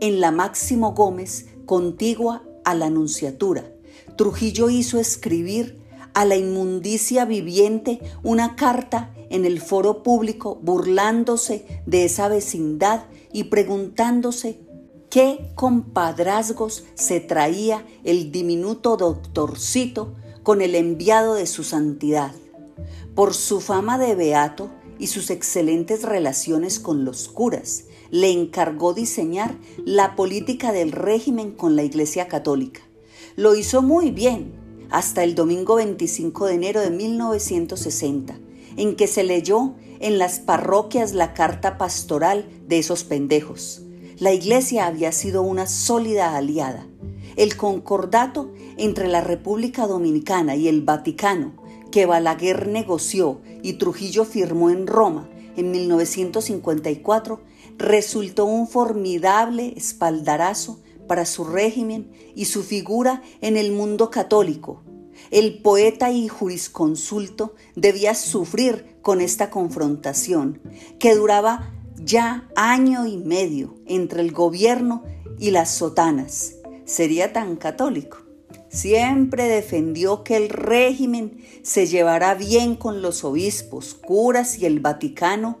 en 0.00 0.20
la 0.20 0.30
Máximo 0.30 0.92
Gómez, 0.92 1.46
contigua 1.66 2.44
a 2.64 2.74
la 2.74 2.86
Anunciatura. 2.86 3.72
Trujillo 4.16 4.70
hizo 4.70 5.00
escribir 5.00 5.83
a 6.14 6.24
la 6.24 6.36
inmundicia 6.36 7.24
viviente 7.24 8.00
una 8.22 8.56
carta 8.56 9.12
en 9.30 9.44
el 9.44 9.60
foro 9.60 10.02
público 10.02 10.58
burlándose 10.62 11.66
de 11.86 12.04
esa 12.04 12.28
vecindad 12.28 13.04
y 13.32 13.44
preguntándose 13.44 14.60
qué 15.10 15.50
compadrazgos 15.54 16.84
se 16.94 17.20
traía 17.20 17.84
el 18.04 18.32
diminuto 18.32 18.96
doctorcito 18.96 20.14
con 20.42 20.62
el 20.62 20.74
enviado 20.74 21.34
de 21.34 21.46
su 21.46 21.64
santidad. 21.64 22.32
Por 23.14 23.34
su 23.34 23.60
fama 23.60 23.98
de 23.98 24.14
beato 24.14 24.70
y 24.98 25.08
sus 25.08 25.30
excelentes 25.30 26.02
relaciones 26.02 26.78
con 26.78 27.04
los 27.04 27.28
curas, 27.28 27.84
le 28.10 28.30
encargó 28.30 28.94
diseñar 28.94 29.56
la 29.84 30.14
política 30.14 30.70
del 30.70 30.92
régimen 30.92 31.50
con 31.52 31.74
la 31.74 31.82
Iglesia 31.82 32.28
Católica. 32.28 32.82
Lo 33.34 33.56
hizo 33.56 33.82
muy 33.82 34.12
bien 34.12 34.63
hasta 34.94 35.24
el 35.24 35.34
domingo 35.34 35.76
25 35.76 36.46
de 36.46 36.54
enero 36.54 36.80
de 36.80 36.90
1960, 36.90 38.38
en 38.76 38.96
que 38.96 39.06
se 39.06 39.24
leyó 39.24 39.74
en 40.00 40.18
las 40.18 40.40
parroquias 40.40 41.12
la 41.12 41.34
carta 41.34 41.78
pastoral 41.78 42.48
de 42.66 42.78
esos 42.78 43.04
pendejos 43.04 43.84
la 44.18 44.32
Iglesia 44.32 44.86
había 44.86 45.10
sido 45.10 45.42
una 45.42 45.66
sólida 45.66 46.36
aliada. 46.36 46.86
El 47.36 47.56
concordato 47.56 48.52
entre 48.76 49.08
la 49.08 49.20
República 49.20 49.86
Dominicana 49.88 50.54
y 50.54 50.68
el 50.68 50.82
Vaticano, 50.82 51.52
que 51.90 52.06
Balaguer 52.06 52.68
negoció 52.68 53.40
y 53.62 53.74
Trujillo 53.74 54.24
firmó 54.24 54.70
en 54.70 54.86
Roma 54.86 55.28
en 55.56 55.72
1954, 55.72 57.40
resultó 57.76 58.44
un 58.44 58.68
formidable 58.68 59.74
espaldarazo 59.76 60.80
para 61.08 61.26
su 61.26 61.44
régimen 61.44 62.12
y 62.36 62.44
su 62.44 62.62
figura 62.62 63.20
en 63.40 63.56
el 63.56 63.72
mundo 63.72 64.10
católico. 64.10 64.83
El 65.30 65.62
poeta 65.62 66.10
y 66.10 66.28
jurisconsulto 66.28 67.54
debía 67.76 68.14
sufrir 68.14 68.96
con 69.02 69.20
esta 69.20 69.50
confrontación, 69.50 70.60
que 70.98 71.14
duraba 71.14 71.72
ya 71.96 72.48
año 72.56 73.06
y 73.06 73.16
medio 73.16 73.74
entre 73.86 74.20
el 74.20 74.32
gobierno 74.32 75.02
y 75.38 75.50
las 75.50 75.70
sotanas. 75.70 76.54
Sería 76.84 77.32
tan 77.32 77.56
católico. 77.56 78.18
Siempre 78.68 79.44
defendió 79.44 80.24
que 80.24 80.36
el 80.36 80.48
régimen 80.48 81.44
se 81.62 81.86
llevará 81.86 82.34
bien 82.34 82.74
con 82.74 83.02
los 83.02 83.22
obispos, 83.24 83.94
curas 83.94 84.58
y 84.58 84.66
el 84.66 84.80
Vaticano, 84.80 85.58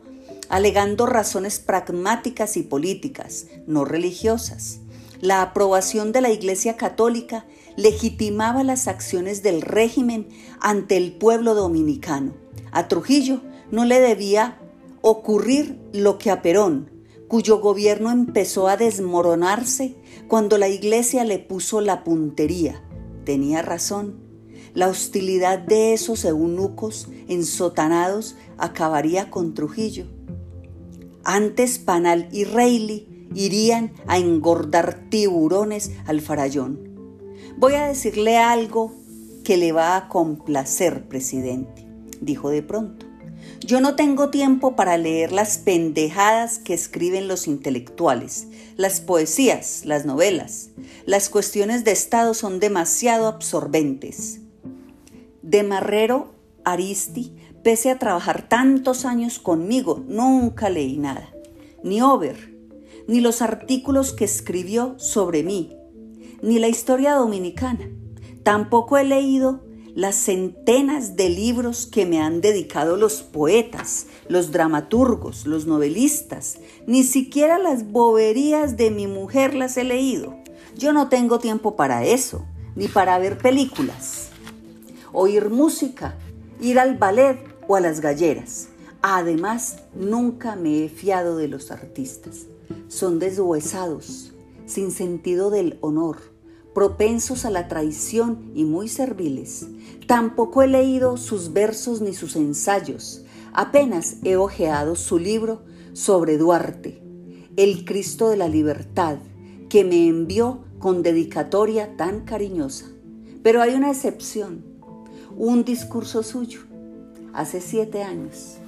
alegando 0.48 1.06
razones 1.06 1.60
pragmáticas 1.60 2.56
y 2.56 2.62
políticas, 2.62 3.46
no 3.66 3.84
religiosas. 3.84 4.80
La 5.20 5.42
aprobación 5.42 6.12
de 6.12 6.20
la 6.20 6.30
Iglesia 6.30 6.76
Católica 6.76 7.46
legitimaba 7.76 8.62
las 8.62 8.88
acciones 8.88 9.42
del 9.42 9.62
régimen 9.62 10.28
ante 10.60 10.96
el 10.96 11.12
pueblo 11.12 11.54
dominicano. 11.54 12.34
A 12.72 12.88
Trujillo 12.88 13.40
no 13.70 13.84
le 13.84 14.00
debía 14.00 14.58
ocurrir 15.00 15.78
lo 15.92 16.18
que 16.18 16.30
a 16.30 16.42
Perón, 16.42 16.90
cuyo 17.28 17.58
gobierno 17.60 18.10
empezó 18.10 18.68
a 18.68 18.76
desmoronarse 18.76 19.96
cuando 20.28 20.58
la 20.58 20.68
iglesia 20.68 21.24
le 21.24 21.38
puso 21.38 21.80
la 21.80 22.04
puntería. 22.04 22.82
Tenía 23.24 23.62
razón. 23.62 24.20
La 24.74 24.88
hostilidad 24.88 25.58
de 25.58 25.94
esos 25.94 26.24
eunucos 26.24 27.08
ensotanados 27.28 28.36
acabaría 28.58 29.30
con 29.30 29.54
Trujillo. 29.54 30.06
Antes 31.22 31.78
Panal 31.78 32.28
y 32.32 32.44
Reilly 32.44 33.28
irían 33.34 33.92
a 34.06 34.18
engordar 34.18 35.06
tiburones 35.10 35.92
al 36.06 36.20
farallón. 36.20 36.83
Voy 37.56 37.74
a 37.74 37.86
decirle 37.86 38.36
algo 38.36 38.92
que 39.44 39.56
le 39.56 39.70
va 39.70 39.96
a 39.96 40.08
complacer, 40.08 41.06
presidente, 41.06 41.86
dijo 42.20 42.50
de 42.50 42.62
pronto. 42.62 43.06
Yo 43.60 43.80
no 43.80 43.94
tengo 43.94 44.30
tiempo 44.30 44.74
para 44.74 44.98
leer 44.98 45.30
las 45.30 45.58
pendejadas 45.58 46.58
que 46.58 46.74
escriben 46.74 47.28
los 47.28 47.46
intelectuales, 47.46 48.48
las 48.76 49.00
poesías, 49.00 49.82
las 49.84 50.04
novelas. 50.04 50.70
Las 51.06 51.28
cuestiones 51.28 51.84
de 51.84 51.92
Estado 51.92 52.34
son 52.34 52.58
demasiado 52.58 53.28
absorbentes. 53.28 54.40
De 55.42 55.62
Marrero 55.62 56.34
Aristi, 56.64 57.34
pese 57.62 57.90
a 57.90 57.98
trabajar 58.00 58.48
tantos 58.48 59.04
años 59.04 59.38
conmigo, 59.38 60.02
nunca 60.08 60.70
leí 60.70 60.98
nada. 60.98 61.32
Ni 61.84 62.02
Over, 62.02 62.52
ni 63.06 63.20
los 63.20 63.42
artículos 63.42 64.12
que 64.12 64.24
escribió 64.24 64.98
sobre 64.98 65.44
mí, 65.44 65.76
ni 66.44 66.58
la 66.58 66.68
historia 66.68 67.14
dominicana. 67.14 67.88
Tampoco 68.42 68.98
he 68.98 69.04
leído 69.04 69.64
las 69.94 70.14
centenas 70.14 71.16
de 71.16 71.30
libros 71.30 71.86
que 71.86 72.04
me 72.04 72.20
han 72.20 72.42
dedicado 72.42 72.98
los 72.98 73.22
poetas, 73.22 74.06
los 74.28 74.52
dramaturgos, 74.52 75.46
los 75.46 75.66
novelistas, 75.66 76.58
ni 76.86 77.02
siquiera 77.02 77.58
las 77.58 77.90
boberías 77.90 78.76
de 78.76 78.90
mi 78.90 79.06
mujer 79.06 79.54
las 79.54 79.78
he 79.78 79.84
leído. 79.84 80.36
Yo 80.76 80.92
no 80.92 81.08
tengo 81.08 81.38
tiempo 81.38 81.76
para 81.76 82.04
eso, 82.04 82.44
ni 82.76 82.88
para 82.88 83.18
ver 83.18 83.38
películas, 83.38 84.28
oír 85.12 85.48
música, 85.48 86.18
ir 86.60 86.78
al 86.78 86.98
ballet 86.98 87.38
o 87.68 87.76
a 87.76 87.80
las 87.80 88.00
galleras. 88.00 88.68
Además, 89.00 89.78
nunca 89.94 90.56
me 90.56 90.84
he 90.84 90.88
fiado 90.90 91.38
de 91.38 91.48
los 91.48 91.70
artistas. 91.70 92.46
Son 92.88 93.18
deshuesados, 93.18 94.32
sin 94.66 94.90
sentido 94.90 95.50
del 95.50 95.78
honor, 95.80 96.33
propensos 96.74 97.44
a 97.44 97.50
la 97.50 97.68
traición 97.68 98.50
y 98.54 98.64
muy 98.64 98.88
serviles. 98.88 99.66
Tampoco 100.06 100.62
he 100.62 100.66
leído 100.66 101.16
sus 101.16 101.52
versos 101.52 102.00
ni 102.00 102.12
sus 102.12 102.36
ensayos. 102.36 103.24
Apenas 103.52 104.16
he 104.24 104.36
hojeado 104.36 104.96
su 104.96 105.18
libro 105.18 105.62
sobre 105.92 106.36
Duarte, 106.36 107.00
el 107.56 107.84
Cristo 107.84 108.28
de 108.28 108.36
la 108.36 108.48
Libertad, 108.48 109.18
que 109.68 109.84
me 109.84 110.08
envió 110.08 110.64
con 110.78 111.02
dedicatoria 111.02 111.96
tan 111.96 112.24
cariñosa. 112.24 112.86
Pero 113.42 113.62
hay 113.62 113.74
una 113.74 113.90
excepción, 113.90 114.64
un 115.36 115.64
discurso 115.64 116.22
suyo, 116.22 116.60
hace 117.32 117.60
siete 117.60 118.02
años 118.02 118.58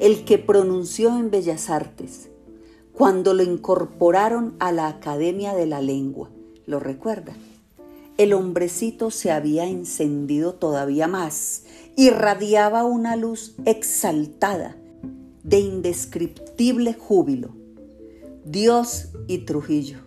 el 0.00 0.24
que 0.24 0.38
pronunció 0.38 1.18
en 1.18 1.30
Bellas 1.30 1.70
Artes, 1.70 2.30
cuando 2.92 3.34
lo 3.34 3.42
incorporaron 3.42 4.54
a 4.60 4.70
la 4.70 4.88
Academia 4.88 5.54
de 5.54 5.66
la 5.66 5.80
Lengua. 5.80 6.30
¿Lo 6.68 6.80
recuerda? 6.80 7.32
El 8.18 8.34
hombrecito 8.34 9.10
se 9.10 9.30
había 9.30 9.64
encendido 9.64 10.52
todavía 10.52 11.08
más, 11.08 11.64
irradiaba 11.96 12.84
una 12.84 13.16
luz 13.16 13.54
exaltada, 13.64 14.76
de 15.42 15.60
indescriptible 15.60 16.92
júbilo. 16.92 17.54
Dios 18.44 19.08
y 19.28 19.38
Trujillo. 19.46 20.00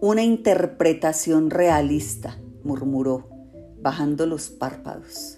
Una 0.00 0.22
interpretación 0.22 1.50
realista, 1.50 2.38
murmuró, 2.64 3.28
bajando 3.82 4.24
los 4.24 4.48
párpados. 4.48 5.36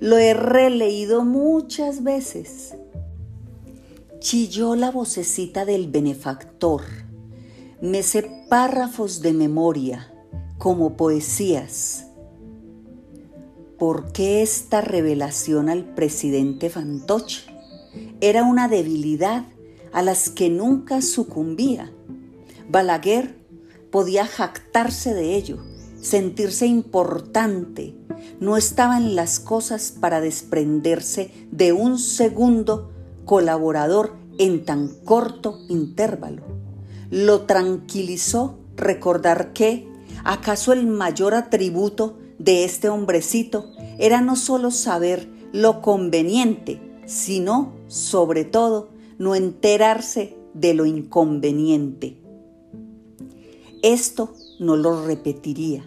Lo 0.00 0.18
he 0.18 0.34
releído 0.34 1.24
muchas 1.24 2.02
veces 2.02 2.74
chilló 4.18 4.74
la 4.74 4.90
vocecita 4.90 5.64
del 5.64 5.88
benefactor. 5.88 6.82
Me 7.82 8.04
sé 8.04 8.30
párrafos 8.48 9.22
de 9.22 9.32
memoria, 9.32 10.14
como 10.56 10.96
poesías. 10.96 12.06
¿Por 13.76 14.12
qué 14.12 14.40
esta 14.40 14.82
revelación 14.82 15.68
al 15.68 15.84
presidente 15.92 16.70
Fantoche? 16.70 17.40
Era 18.20 18.44
una 18.44 18.68
debilidad 18.68 19.46
a 19.92 20.02
las 20.02 20.30
que 20.30 20.48
nunca 20.48 21.02
sucumbía. 21.02 21.92
Balaguer 22.70 23.34
podía 23.90 24.28
jactarse 24.28 25.12
de 25.12 25.34
ello, 25.34 25.58
sentirse 26.00 26.68
importante. 26.68 27.96
No 28.38 28.56
estaba 28.56 28.96
en 28.96 29.16
las 29.16 29.40
cosas 29.40 29.90
para 29.90 30.20
desprenderse 30.20 31.32
de 31.50 31.72
un 31.72 31.98
segundo 31.98 32.92
colaborador 33.24 34.14
en 34.38 34.64
tan 34.64 34.86
corto 35.04 35.58
intervalo. 35.68 36.51
Lo 37.12 37.42
tranquilizó 37.42 38.58
recordar 38.74 39.52
que, 39.52 39.86
acaso 40.24 40.72
el 40.72 40.86
mayor 40.86 41.34
atributo 41.34 42.18
de 42.38 42.64
este 42.64 42.88
hombrecito 42.88 43.70
era 43.98 44.22
no 44.22 44.34
solo 44.34 44.70
saber 44.70 45.28
lo 45.52 45.82
conveniente, 45.82 46.80
sino, 47.04 47.74
sobre 47.86 48.46
todo, 48.46 48.88
no 49.18 49.34
enterarse 49.34 50.38
de 50.54 50.72
lo 50.72 50.86
inconveniente. 50.86 52.16
Esto 53.82 54.32
no 54.58 54.76
lo 54.76 55.04
repetiría, 55.04 55.84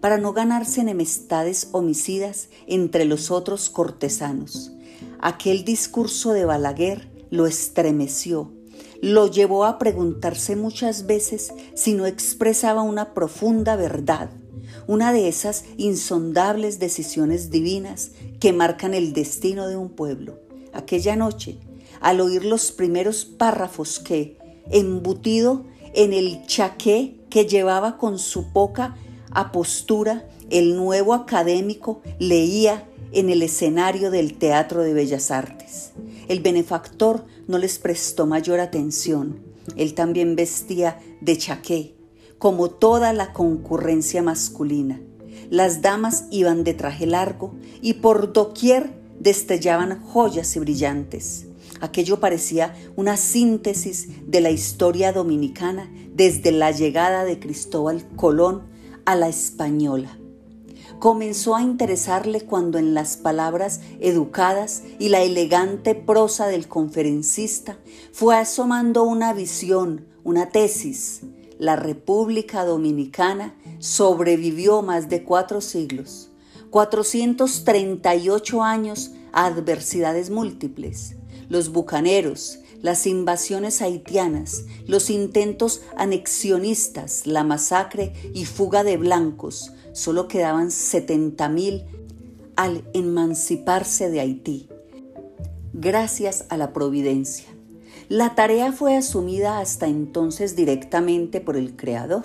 para 0.00 0.16
no 0.16 0.32
ganarse 0.32 0.80
enemistades 0.80 1.68
homicidas 1.72 2.48
entre 2.66 3.04
los 3.04 3.30
otros 3.30 3.68
cortesanos, 3.68 4.72
Aquel 5.20 5.64
discurso 5.64 6.32
de 6.32 6.46
Balaguer 6.46 7.08
lo 7.30 7.46
estremeció, 7.46 8.50
lo 9.02 9.26
llevó 9.26 9.64
a 9.64 9.80
preguntarse 9.80 10.54
muchas 10.54 11.06
veces 11.06 11.52
si 11.74 11.92
no 11.92 12.06
expresaba 12.06 12.82
una 12.82 13.14
profunda 13.14 13.74
verdad, 13.74 14.30
una 14.86 15.12
de 15.12 15.26
esas 15.26 15.64
insondables 15.76 16.78
decisiones 16.78 17.50
divinas 17.50 18.12
que 18.38 18.52
marcan 18.52 18.94
el 18.94 19.12
destino 19.12 19.66
de 19.66 19.76
un 19.76 19.90
pueblo. 19.90 20.38
Aquella 20.72 21.16
noche, 21.16 21.58
al 22.00 22.20
oír 22.20 22.44
los 22.44 22.70
primeros 22.70 23.24
párrafos 23.24 23.98
que, 23.98 24.38
embutido 24.70 25.64
en 25.94 26.12
el 26.12 26.46
chaqué 26.46 27.16
que 27.28 27.46
llevaba 27.46 27.98
con 27.98 28.20
su 28.20 28.52
poca 28.52 28.96
apostura, 29.32 30.28
el 30.48 30.76
nuevo 30.76 31.12
académico 31.12 32.02
leía 32.20 32.88
en 33.10 33.30
el 33.30 33.42
escenario 33.42 34.12
del 34.12 34.34
Teatro 34.38 34.82
de 34.82 34.94
Bellas 34.94 35.32
Artes. 35.32 35.90
El 36.28 36.38
benefactor 36.38 37.24
no 37.52 37.58
les 37.58 37.78
prestó 37.78 38.26
mayor 38.26 38.60
atención. 38.60 39.40
Él 39.76 39.92
también 39.92 40.36
vestía 40.36 40.98
de 41.20 41.36
chaqué, 41.36 41.94
como 42.38 42.70
toda 42.70 43.12
la 43.12 43.34
concurrencia 43.34 44.22
masculina. 44.22 45.00
Las 45.50 45.82
damas 45.82 46.24
iban 46.30 46.64
de 46.64 46.72
traje 46.72 47.06
largo 47.06 47.54
y 47.82 47.94
por 47.94 48.32
doquier 48.32 48.90
destellaban 49.20 50.02
joyas 50.02 50.56
y 50.56 50.60
brillantes. 50.60 51.46
Aquello 51.82 52.20
parecía 52.20 52.74
una 52.96 53.18
síntesis 53.18 54.08
de 54.26 54.40
la 54.40 54.50
historia 54.50 55.12
dominicana 55.12 55.92
desde 56.14 56.52
la 56.52 56.70
llegada 56.70 57.24
de 57.26 57.38
Cristóbal 57.38 58.08
Colón 58.16 58.62
a 59.04 59.14
la 59.14 59.28
española 59.28 60.16
comenzó 61.02 61.56
a 61.56 61.62
interesarle 61.62 62.42
cuando 62.42 62.78
en 62.78 62.94
las 62.94 63.16
palabras 63.16 63.80
educadas 63.98 64.84
y 65.00 65.08
la 65.08 65.20
elegante 65.22 65.96
prosa 65.96 66.46
del 66.46 66.68
conferencista 66.68 67.76
fue 68.12 68.36
asomando 68.36 69.02
una 69.02 69.32
visión, 69.32 70.06
una 70.22 70.50
tesis. 70.50 71.22
La 71.58 71.74
República 71.74 72.64
Dominicana 72.64 73.56
sobrevivió 73.80 74.82
más 74.82 75.08
de 75.08 75.24
cuatro 75.24 75.60
siglos, 75.60 76.30
438 76.70 78.62
años 78.62 79.10
a 79.32 79.46
adversidades 79.46 80.30
múltiples. 80.30 81.16
Los 81.48 81.72
bucaneros, 81.72 82.60
las 82.80 83.08
invasiones 83.08 83.82
haitianas, 83.82 84.66
los 84.86 85.10
intentos 85.10 85.82
anexionistas, 85.96 87.26
la 87.26 87.42
masacre 87.42 88.12
y 88.34 88.44
fuga 88.44 88.84
de 88.84 88.98
blancos, 88.98 89.72
solo 89.92 90.28
quedaban 90.28 90.70
70 90.70 91.48
mil 91.48 91.84
al 92.56 92.84
emanciparse 92.92 94.10
de 94.10 94.20
Haití, 94.20 94.68
gracias 95.72 96.46
a 96.48 96.56
la 96.56 96.72
providencia. 96.72 97.46
La 98.08 98.34
tarea 98.34 98.72
fue 98.72 98.96
asumida 98.96 99.58
hasta 99.58 99.86
entonces 99.86 100.54
directamente 100.56 101.40
por 101.40 101.56
el 101.56 101.76
creador. 101.76 102.24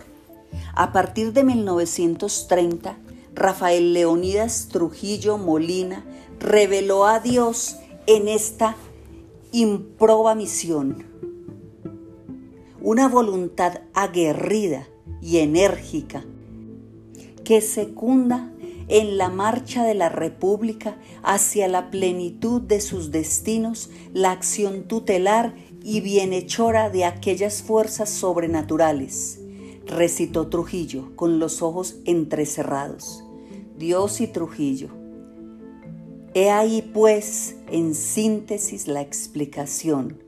A 0.74 0.92
partir 0.92 1.34
de 1.34 1.44
1930, 1.44 2.98
Rafael 3.34 3.94
Leonidas 3.94 4.68
Trujillo 4.72 5.38
Molina 5.38 6.04
reveló 6.40 7.06
a 7.06 7.20
Dios 7.20 7.78
en 8.06 8.28
esta 8.28 8.76
improba 9.52 10.36
misión. 10.36 11.06
Una 12.82 13.08
voluntad 13.08 13.82
aguerrida 13.94 14.88
y 15.22 15.38
enérgica 15.38 16.24
que 17.48 17.62
secunda 17.62 18.52
en 18.90 19.18
la 19.18 19.30
marcha 19.30 19.86
de 19.86 19.94
la 19.94 20.10
República 20.10 20.98
hacia 21.24 21.70
la 21.70 21.90
plenitud 21.90 22.62
de 22.62 22.82
sus 22.82 23.10
destinos 23.10 23.90
la 24.14 24.32
acción 24.32 24.84
tutelar 24.84 25.56
y 25.82 26.02
bienhechora 26.02 26.90
de 26.90 27.06
aquellas 27.06 27.64
fuerzas 27.64 28.10
sobrenaturales, 28.10 29.40
recitó 29.86 30.48
Trujillo 30.48 31.16
con 31.16 31.40
los 31.40 31.62
ojos 31.62 31.96
entrecerrados. 32.04 33.24
Dios 33.78 34.20
y 34.20 34.28
Trujillo. 34.28 34.90
He 36.34 36.50
ahí 36.50 36.82
pues 36.94 37.56
en 37.72 37.96
síntesis 37.96 38.90
la 38.90 39.00
explicación, 39.00 40.22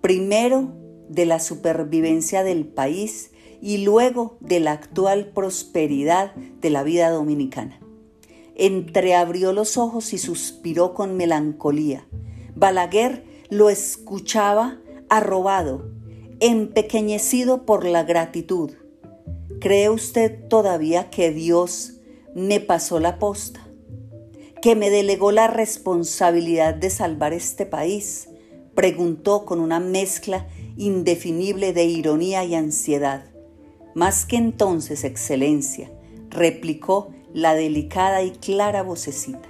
primero 0.00 0.72
de 1.10 1.26
la 1.26 1.38
supervivencia 1.38 2.44
del 2.44 2.64
país 2.64 3.32
y 3.60 3.78
luego 3.78 4.36
de 4.40 4.60
la 4.60 4.72
actual 4.72 5.32
prosperidad 5.34 6.34
de 6.34 6.70
la 6.70 6.82
vida 6.82 7.10
dominicana. 7.10 7.80
Entreabrió 8.54 9.52
los 9.52 9.76
ojos 9.76 10.12
y 10.12 10.18
suspiró 10.18 10.94
con 10.94 11.16
melancolía. 11.16 12.06
Balaguer 12.54 13.24
lo 13.50 13.70
escuchaba 13.70 14.78
arrobado, 15.08 15.90
empequeñecido 16.40 17.66
por 17.66 17.84
la 17.84 18.02
gratitud. 18.02 18.72
¿Cree 19.60 19.90
usted 19.90 20.48
todavía 20.48 21.10
que 21.10 21.30
Dios 21.30 22.00
me 22.34 22.60
pasó 22.60 23.00
la 23.00 23.18
posta? 23.18 23.66
que 24.66 24.74
me 24.74 24.90
delegó 24.90 25.30
la 25.30 25.46
responsabilidad 25.46 26.74
de 26.74 26.90
salvar 26.90 27.32
este 27.32 27.66
país? 27.66 28.28
preguntó 28.74 29.44
con 29.44 29.60
una 29.60 29.78
mezcla 29.78 30.48
indefinible 30.76 31.72
de 31.72 31.84
ironía 31.84 32.44
y 32.44 32.56
ansiedad. 32.56 33.26
Más 33.96 34.26
que 34.26 34.36
entonces, 34.36 35.04
Excelencia, 35.04 35.90
replicó 36.28 37.14
la 37.32 37.54
delicada 37.54 38.22
y 38.22 38.32
clara 38.32 38.82
vocecita. 38.82 39.48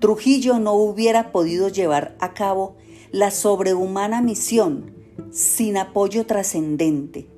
Trujillo 0.00 0.58
no 0.58 0.72
hubiera 0.72 1.30
podido 1.30 1.68
llevar 1.68 2.16
a 2.18 2.34
cabo 2.34 2.74
la 3.12 3.30
sobrehumana 3.30 4.20
misión 4.20 4.96
sin 5.30 5.76
apoyo 5.76 6.26
trascendente. 6.26 7.28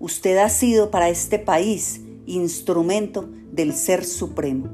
Usted 0.00 0.38
ha 0.38 0.48
sido 0.48 0.90
para 0.90 1.10
este 1.10 1.38
país 1.38 2.00
instrumento 2.24 3.28
del 3.52 3.74
Ser 3.74 4.06
Supremo. 4.06 4.70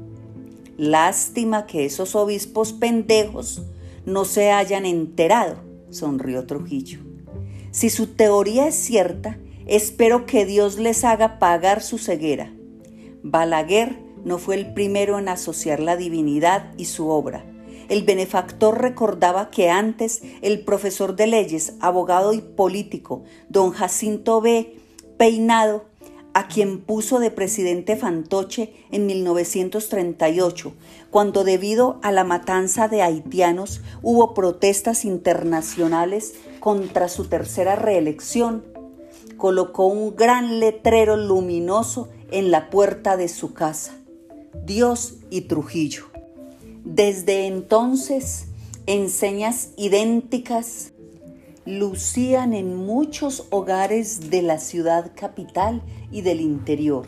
Lástima 0.77 1.65
que 1.65 1.83
esos 1.83 2.15
obispos 2.15 2.71
pendejos 2.71 3.63
no 4.05 4.23
se 4.23 4.51
hayan 4.51 4.85
enterado, 4.85 5.57
sonrió 5.89 6.45
Trujillo. 6.45 6.99
Si 7.71 7.89
su 7.89 8.07
teoría 8.07 8.69
es 8.69 8.75
cierta, 8.75 9.37
espero 9.65 10.25
que 10.25 10.45
Dios 10.45 10.77
les 10.77 11.03
haga 11.03 11.39
pagar 11.39 11.81
su 11.81 11.97
ceguera. 11.97 12.53
Balaguer 13.23 13.99
no 14.23 14.37
fue 14.37 14.55
el 14.55 14.73
primero 14.73 15.19
en 15.19 15.29
asociar 15.29 15.79
la 15.79 15.97
divinidad 15.97 16.73
y 16.77 16.85
su 16.85 17.09
obra. 17.09 17.45
El 17.89 18.03
benefactor 18.03 18.81
recordaba 18.81 19.49
que 19.51 19.69
antes 19.69 20.21
el 20.41 20.63
profesor 20.63 21.15
de 21.15 21.27
leyes, 21.27 21.73
abogado 21.81 22.33
y 22.33 22.39
político, 22.39 23.23
don 23.49 23.71
Jacinto 23.71 24.39
B. 24.39 24.77
Peinado, 25.17 25.85
a 26.33 26.47
quien 26.47 26.79
puso 26.79 27.19
de 27.19 27.31
presidente 27.31 27.97
Fantoche 27.97 28.73
en 28.91 29.05
1938, 29.05 30.73
cuando 31.09 31.43
debido 31.43 31.99
a 32.01 32.11
la 32.11 32.23
matanza 32.23 32.87
de 32.87 33.01
haitianos 33.01 33.81
hubo 34.01 34.33
protestas 34.33 35.03
internacionales 35.03 36.35
contra 36.59 37.09
su 37.09 37.25
tercera 37.25 37.75
reelección, 37.75 38.70
colocó 39.41 39.87
un 39.87 40.15
gran 40.15 40.59
letrero 40.59 41.17
luminoso 41.17 42.09
en 42.29 42.51
la 42.51 42.69
puerta 42.69 43.17
de 43.17 43.27
su 43.27 43.55
casa, 43.55 43.97
Dios 44.67 45.15
y 45.31 45.41
Trujillo. 45.41 46.03
Desde 46.85 47.47
entonces, 47.47 48.45
enseñas 48.85 49.69
idénticas 49.77 50.93
lucían 51.65 52.53
en 52.53 52.75
muchos 52.75 53.47
hogares 53.49 54.29
de 54.29 54.43
la 54.43 54.59
ciudad 54.59 55.11
capital 55.15 55.81
y 56.11 56.21
del 56.21 56.39
interior. 56.39 57.07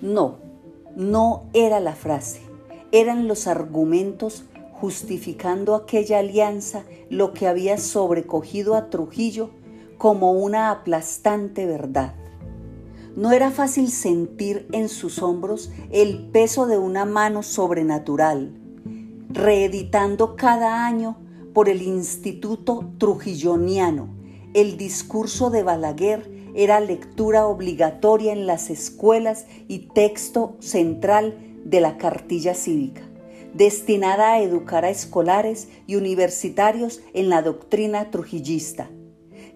No, 0.00 0.38
no 0.96 1.42
era 1.52 1.80
la 1.80 1.96
frase, 1.96 2.40
eran 2.92 3.28
los 3.28 3.46
argumentos 3.46 4.44
justificando 4.72 5.74
aquella 5.74 6.20
alianza 6.20 6.84
lo 7.10 7.34
que 7.34 7.46
había 7.46 7.76
sobrecogido 7.76 8.74
a 8.74 8.88
Trujillo 8.88 9.50
como 10.00 10.32
una 10.32 10.72
aplastante 10.72 11.66
verdad. 11.66 12.14
No 13.14 13.30
era 13.30 13.52
fácil 13.52 13.92
sentir 13.92 14.66
en 14.72 14.88
sus 14.88 15.22
hombros 15.22 15.70
el 15.92 16.30
peso 16.30 16.66
de 16.66 16.78
una 16.78 17.04
mano 17.04 17.44
sobrenatural, 17.44 18.52
reeditando 19.28 20.34
cada 20.34 20.86
año 20.86 21.18
por 21.52 21.68
el 21.68 21.82
Instituto 21.82 22.90
Trujilloniano 22.98 24.18
el 24.52 24.76
discurso 24.76 25.50
de 25.50 25.62
Balaguer 25.62 26.28
era 26.56 26.80
lectura 26.80 27.46
obligatoria 27.46 28.32
en 28.32 28.46
las 28.46 28.68
escuelas 28.68 29.46
y 29.68 29.90
texto 29.94 30.56
central 30.58 31.38
de 31.64 31.80
la 31.80 31.98
cartilla 31.98 32.54
cívica, 32.54 33.02
destinada 33.54 34.32
a 34.32 34.40
educar 34.40 34.84
a 34.84 34.90
escolares 34.90 35.68
y 35.86 35.94
universitarios 35.94 37.00
en 37.14 37.28
la 37.28 37.42
doctrina 37.42 38.10
trujillista, 38.10 38.90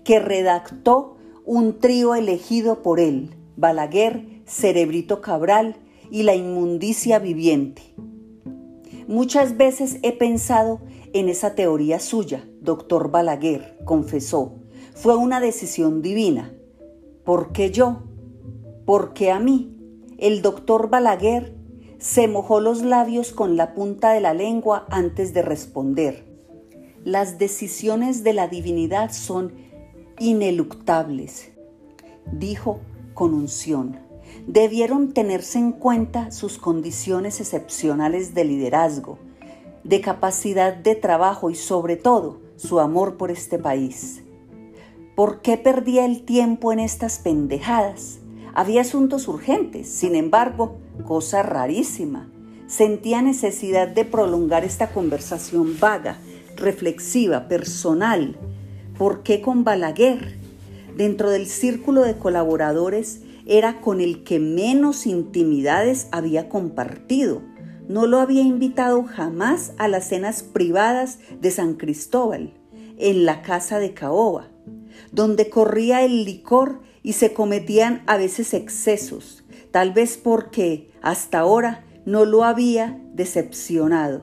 que 0.04 0.20
redactó 0.20 1.16
un 1.44 1.78
trío 1.78 2.14
elegido 2.14 2.82
por 2.82 3.00
él, 3.00 3.34
Balaguer, 3.56 4.42
Cerebrito 4.46 5.20
Cabral 5.20 5.76
y 6.10 6.22
la 6.22 6.34
inmundicia 6.34 7.18
viviente. 7.18 7.82
Muchas 9.06 9.56
veces 9.56 9.98
he 10.02 10.12
pensado 10.12 10.80
en 11.12 11.28
esa 11.28 11.54
teoría 11.54 12.00
suya, 12.00 12.48
doctor 12.60 13.10
Balaguer, 13.10 13.78
confesó. 13.84 14.54
Fue 14.94 15.16
una 15.16 15.40
decisión 15.40 16.02
divina. 16.02 16.54
¿Por 17.24 17.52
qué 17.52 17.70
yo? 17.70 18.02
¿Por 18.86 19.12
qué 19.12 19.30
a 19.30 19.40
mí? 19.40 19.76
El 20.18 20.42
doctor 20.42 20.88
Balaguer 20.88 21.54
se 21.98 22.28
mojó 22.28 22.60
los 22.60 22.82
labios 22.82 23.32
con 23.32 23.56
la 23.56 23.74
punta 23.74 24.12
de 24.12 24.20
la 24.20 24.34
lengua 24.34 24.86
antes 24.90 25.34
de 25.34 25.42
responder. 25.42 26.24
Las 27.04 27.38
decisiones 27.38 28.24
de 28.24 28.32
la 28.32 28.48
divinidad 28.48 29.12
son 29.12 29.52
ineluctables, 30.18 31.52
dijo 32.32 32.80
con 33.14 33.34
unción. 33.34 33.98
Debieron 34.46 35.12
tenerse 35.12 35.58
en 35.58 35.72
cuenta 35.72 36.30
sus 36.30 36.58
condiciones 36.58 37.40
excepcionales 37.40 38.34
de 38.34 38.44
liderazgo, 38.44 39.18
de 39.84 40.00
capacidad 40.00 40.74
de 40.74 40.94
trabajo 40.94 41.50
y 41.50 41.54
sobre 41.54 41.96
todo 41.96 42.40
su 42.56 42.80
amor 42.80 43.16
por 43.16 43.30
este 43.30 43.58
país. 43.58 44.22
¿Por 45.14 45.42
qué 45.42 45.56
perdía 45.56 46.04
el 46.04 46.24
tiempo 46.24 46.72
en 46.72 46.80
estas 46.80 47.18
pendejadas? 47.18 48.18
Había 48.54 48.80
asuntos 48.80 49.28
urgentes, 49.28 49.88
sin 49.88 50.14
embargo, 50.14 50.78
cosa 51.04 51.42
rarísima. 51.42 52.30
Sentía 52.66 53.22
necesidad 53.22 53.88
de 53.88 54.04
prolongar 54.04 54.64
esta 54.64 54.90
conversación 54.92 55.78
vaga, 55.78 56.18
reflexiva, 56.56 57.46
personal. 57.46 58.36
¿Por 58.98 59.22
qué 59.22 59.40
con 59.40 59.64
Balaguer? 59.64 60.38
Dentro 60.96 61.30
del 61.30 61.46
círculo 61.46 62.02
de 62.02 62.16
colaboradores 62.16 63.22
era 63.46 63.80
con 63.80 64.00
el 64.00 64.24
que 64.24 64.38
menos 64.38 65.06
intimidades 65.06 66.08
había 66.12 66.48
compartido. 66.48 67.42
No 67.88 68.06
lo 68.06 68.20
había 68.20 68.42
invitado 68.42 69.04
jamás 69.04 69.72
a 69.76 69.88
las 69.88 70.08
cenas 70.08 70.42
privadas 70.42 71.18
de 71.40 71.50
San 71.50 71.74
Cristóbal, 71.74 72.54
en 72.96 73.24
la 73.24 73.42
casa 73.42 73.78
de 73.78 73.92
Caoba 73.92 74.48
donde 75.12 75.48
corría 75.48 76.02
el 76.04 76.24
licor 76.24 76.80
y 77.02 77.14
se 77.14 77.32
cometían 77.32 78.02
a 78.06 78.16
veces 78.16 78.54
excesos, 78.54 79.44
tal 79.70 79.92
vez 79.92 80.16
porque 80.16 80.90
hasta 81.02 81.38
ahora 81.38 81.84
no 82.04 82.24
lo 82.24 82.44
había 82.44 83.00
decepcionado, 83.12 84.22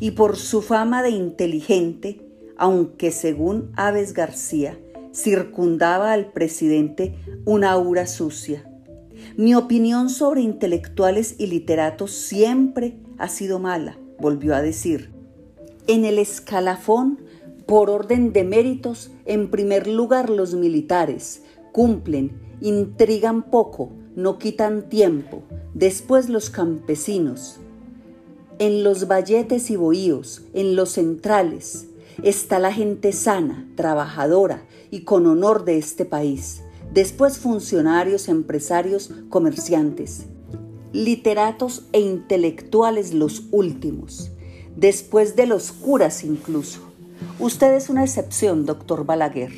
y 0.00 0.12
por 0.12 0.36
su 0.36 0.62
fama 0.62 1.02
de 1.02 1.10
inteligente, 1.10 2.25
aunque 2.56 3.10
según 3.10 3.72
Aves 3.76 4.12
García 4.12 4.78
circundaba 5.12 6.12
al 6.12 6.32
presidente 6.32 7.14
una 7.44 7.72
aura 7.72 8.06
sucia. 8.06 8.70
Mi 9.36 9.54
opinión 9.54 10.10
sobre 10.10 10.42
intelectuales 10.42 11.36
y 11.38 11.46
literatos 11.46 12.12
siempre 12.12 12.96
ha 13.18 13.28
sido 13.28 13.58
mala, 13.58 13.98
volvió 14.20 14.54
a 14.54 14.62
decir. 14.62 15.10
En 15.86 16.04
el 16.04 16.18
escalafón 16.18 17.18
por 17.66 17.90
orden 17.90 18.32
de 18.32 18.44
méritos, 18.44 19.10
en 19.24 19.50
primer 19.50 19.86
lugar 19.86 20.30
los 20.30 20.54
militares 20.54 21.42
cumplen, 21.72 22.32
intrigan 22.60 23.50
poco, 23.50 23.90
no 24.14 24.38
quitan 24.38 24.88
tiempo, 24.88 25.42
después 25.74 26.28
los 26.28 26.48
campesinos. 26.48 27.58
En 28.58 28.82
los 28.82 29.08
valletes 29.08 29.70
y 29.70 29.76
bohíos, 29.76 30.42
en 30.54 30.76
los 30.76 30.90
centrales, 30.92 31.88
está 32.22 32.58
la 32.58 32.72
gente 32.72 33.12
sana, 33.12 33.68
trabajadora 33.76 34.62
y 34.90 35.02
con 35.02 35.26
honor 35.26 35.64
de 35.64 35.78
este 35.78 36.04
país. 36.04 36.62
Después 36.92 37.38
funcionarios, 37.38 38.28
empresarios, 38.28 39.10
comerciantes, 39.28 40.26
literatos 40.92 41.86
e 41.92 42.00
intelectuales 42.00 43.12
los 43.12 43.44
últimos. 43.50 44.30
Después 44.76 45.36
de 45.36 45.46
los 45.46 45.72
curas 45.72 46.24
incluso. 46.24 46.80
Usted 47.38 47.74
es 47.74 47.90
una 47.90 48.04
excepción, 48.04 48.66
doctor 48.66 49.04
Balaguer. 49.04 49.52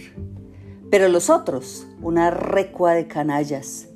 Pero 0.91 1.09
los 1.09 1.29
otros, 1.29 1.87
una 2.03 2.31
recua 2.31 2.95
de 2.95 3.07
canallas. 3.07 3.89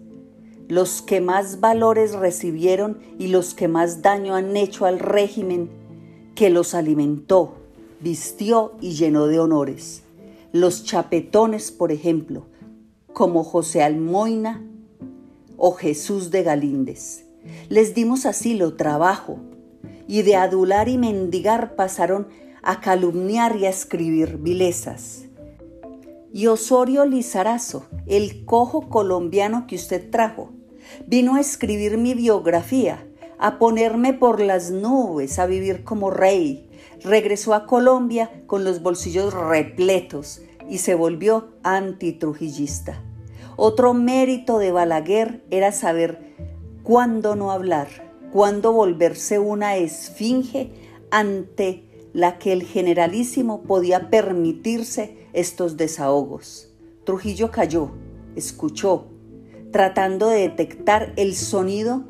Los 0.68 1.02
que 1.02 1.20
más 1.20 1.60
valores 1.60 2.12
recibieron 2.12 3.00
y 3.18 3.28
los 3.28 3.54
que 3.54 3.68
más 3.68 4.02
daño 4.02 4.34
han 4.34 4.56
hecho 4.56 4.86
al 4.86 4.98
régimen 4.98 5.70
que 6.34 6.50
los 6.50 6.74
alimentó, 6.74 7.61
vistió 8.02 8.72
y 8.80 8.92
llenó 8.92 9.26
de 9.26 9.38
honores. 9.38 10.02
Los 10.52 10.84
chapetones, 10.84 11.70
por 11.70 11.92
ejemplo, 11.92 12.46
como 13.12 13.44
José 13.44 13.82
Almoina 13.82 14.66
o 15.56 15.72
Jesús 15.72 16.30
de 16.30 16.42
Galíndez. 16.42 17.24
Les 17.68 17.94
dimos 17.94 18.26
asilo, 18.26 18.74
trabajo, 18.74 19.38
y 20.06 20.22
de 20.22 20.36
adular 20.36 20.88
y 20.88 20.98
mendigar 20.98 21.74
pasaron 21.76 22.28
a 22.62 22.80
calumniar 22.80 23.56
y 23.56 23.66
a 23.66 23.70
escribir 23.70 24.38
vilezas. 24.38 25.24
Y 26.32 26.46
Osorio 26.46 27.04
Lizarazo, 27.04 27.86
el 28.06 28.44
cojo 28.44 28.88
colombiano 28.88 29.66
que 29.66 29.76
usted 29.76 30.10
trajo, 30.10 30.50
vino 31.06 31.34
a 31.34 31.40
escribir 31.40 31.98
mi 31.98 32.14
biografía, 32.14 33.06
a 33.38 33.58
ponerme 33.58 34.14
por 34.14 34.40
las 34.40 34.70
nubes, 34.70 35.38
a 35.38 35.46
vivir 35.46 35.84
como 35.84 36.10
rey. 36.10 36.68
Regresó 37.04 37.54
a 37.54 37.66
Colombia 37.66 38.30
con 38.46 38.64
los 38.64 38.80
bolsillos 38.80 39.34
repletos 39.34 40.40
y 40.68 40.78
se 40.78 40.94
volvió 40.94 41.48
antitrujillista. 41.64 43.02
Otro 43.56 43.92
mérito 43.92 44.58
de 44.58 44.70
Balaguer 44.70 45.42
era 45.50 45.72
saber 45.72 46.34
cuándo 46.84 47.34
no 47.34 47.50
hablar, 47.50 47.88
cuándo 48.32 48.72
volverse 48.72 49.40
una 49.40 49.76
esfinge 49.76 50.72
ante 51.10 51.88
la 52.12 52.38
que 52.38 52.52
el 52.52 52.62
generalísimo 52.62 53.62
podía 53.62 54.08
permitirse 54.08 55.26
estos 55.32 55.76
desahogos. 55.76 56.72
Trujillo 57.04 57.50
cayó, 57.50 57.90
escuchó, 58.36 59.06
tratando 59.72 60.28
de 60.28 60.42
detectar 60.42 61.12
el 61.16 61.34
sonido 61.34 62.04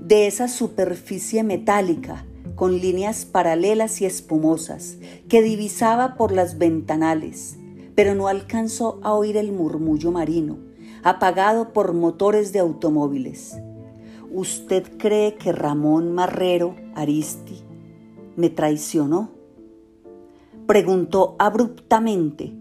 de 0.00 0.26
esa 0.26 0.48
superficie 0.48 1.42
metálica 1.42 2.24
con 2.60 2.78
líneas 2.78 3.24
paralelas 3.24 4.02
y 4.02 4.04
espumosas 4.04 4.98
que 5.30 5.40
divisaba 5.40 6.14
por 6.16 6.30
las 6.30 6.58
ventanales, 6.58 7.56
pero 7.94 8.14
no 8.14 8.28
alcanzó 8.28 9.00
a 9.02 9.14
oír 9.14 9.38
el 9.38 9.50
murmullo 9.50 10.12
marino, 10.12 10.58
apagado 11.02 11.72
por 11.72 11.94
motores 11.94 12.52
de 12.52 12.58
automóviles. 12.58 13.56
¿Usted 14.30 14.98
cree 14.98 15.36
que 15.36 15.52
Ramón 15.52 16.12
Marrero 16.12 16.76
Aristi 16.94 17.62
me 18.36 18.50
traicionó? 18.50 19.30
Preguntó 20.66 21.36
abruptamente, 21.38 22.52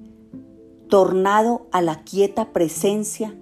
tornado 0.88 1.67
a 1.73 1.81
la 1.81 2.05
quieta 2.05 2.53
presencia 2.53 3.35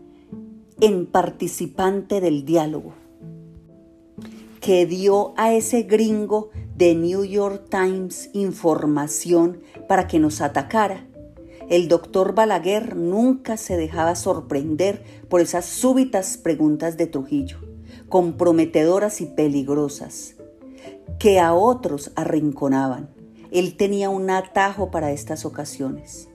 en 0.82 1.06
participante 1.06 2.20
del 2.20 2.46
diálogo, 2.46 2.96
que 4.68 4.86
dio 4.86 5.34
a 5.38 5.54
ese 5.54 5.84
gringo 5.84 6.50
de 6.76 6.94
New 6.94 7.24
York 7.24 7.70
Times 7.70 8.30
información 8.34 9.62
para 9.88 10.10
que 10.10 10.20
nos 10.20 10.42
atacara. 10.42 11.08
El 11.70 11.88
doctor 11.88 12.36
Balaguer 12.36 12.98
nunca 12.98 13.56
se 13.56 13.78
dejaba 13.78 14.14
sorprender 14.16 15.06
por 15.30 15.40
esas 15.40 15.64
súbitas 15.64 16.36
preguntas 16.36 16.98
de 16.98 17.08
Trujillo, 17.08 17.60
comprometedoras 18.10 19.22
y 19.22 19.28
peligrosas, 19.28 20.36
que 21.18 21.40
a 21.40 21.54
otros 21.54 22.12
arrinconaban. 22.18 23.10
Él 23.52 23.78
tenía 23.78 24.10
un 24.10 24.30
atajo 24.30 24.92
para 24.92 25.14
estas 25.14 25.46
ocasiones. 25.46 26.28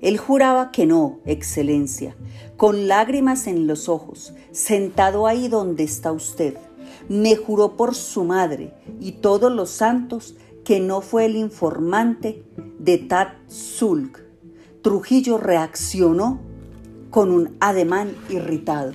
Él 0.00 0.18
juraba 0.18 0.72
que 0.72 0.84
no, 0.84 1.20
Excelencia, 1.24 2.16
con 2.56 2.88
lágrimas 2.88 3.46
en 3.46 3.68
los 3.68 3.88
ojos, 3.88 4.34
sentado 4.50 5.28
ahí 5.28 5.46
donde 5.46 5.84
está 5.84 6.10
usted. 6.10 6.56
Me 7.08 7.36
juró 7.36 7.76
por 7.76 7.94
su 7.94 8.24
madre 8.24 8.74
y 9.00 9.12
todos 9.12 9.52
los 9.52 9.70
santos 9.70 10.34
que 10.64 10.80
no 10.80 11.00
fue 11.00 11.26
el 11.26 11.36
informante 11.36 12.44
de 12.78 12.98
Tat 12.98 13.34
Sulk. 13.48 14.24
Trujillo 14.82 15.38
reaccionó 15.38 16.40
con 17.10 17.30
un 17.30 17.56
ademán 17.60 18.14
irritado. 18.28 18.92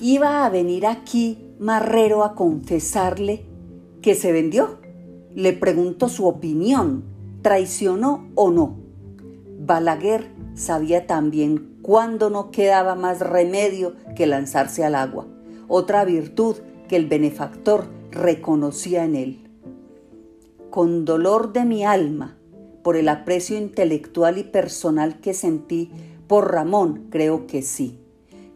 Iba 0.00 0.44
a 0.44 0.50
venir 0.50 0.86
aquí 0.86 1.38
Marrero 1.58 2.24
a 2.24 2.34
confesarle 2.34 3.44
que 4.00 4.16
se 4.16 4.32
vendió. 4.32 4.78
Le 5.32 5.52
pregunto 5.52 6.08
su 6.08 6.26
opinión, 6.26 7.04
¿traicionó 7.40 8.28
o 8.34 8.50
no? 8.50 8.76
Balaguer 9.60 10.28
sabía 10.54 11.06
también 11.06 11.78
cuándo 11.82 12.30
no 12.30 12.50
quedaba 12.50 12.96
más 12.96 13.20
remedio 13.20 13.94
que 14.16 14.26
lanzarse 14.26 14.84
al 14.84 14.96
agua, 14.96 15.26
otra 15.74 16.04
virtud 16.04 16.56
que 16.86 16.96
el 16.96 17.06
benefactor 17.06 17.86
reconocía 18.10 19.06
en 19.06 19.16
él. 19.16 19.40
Con 20.68 21.06
dolor 21.06 21.54
de 21.54 21.64
mi 21.64 21.82
alma, 21.82 22.36
por 22.82 22.94
el 22.94 23.08
aprecio 23.08 23.56
intelectual 23.56 24.36
y 24.36 24.44
personal 24.44 25.18
que 25.20 25.32
sentí 25.32 25.90
por 26.26 26.52
Ramón, 26.52 27.06
creo 27.08 27.46
que 27.46 27.62
sí, 27.62 27.98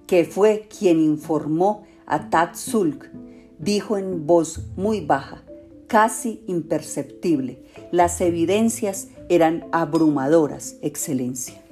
que 0.06 0.26
fue 0.26 0.68
quien 0.68 1.00
informó 1.00 1.86
a 2.04 2.52
Sulk, 2.54 3.10
dijo 3.58 3.96
en 3.96 4.26
voz 4.26 4.66
muy 4.76 5.00
baja, 5.00 5.42
casi 5.86 6.42
imperceptible. 6.46 7.62
Las 7.92 8.20
evidencias 8.20 9.08
eran 9.30 9.64
abrumadoras, 9.72 10.76
Excelencia. 10.82 11.62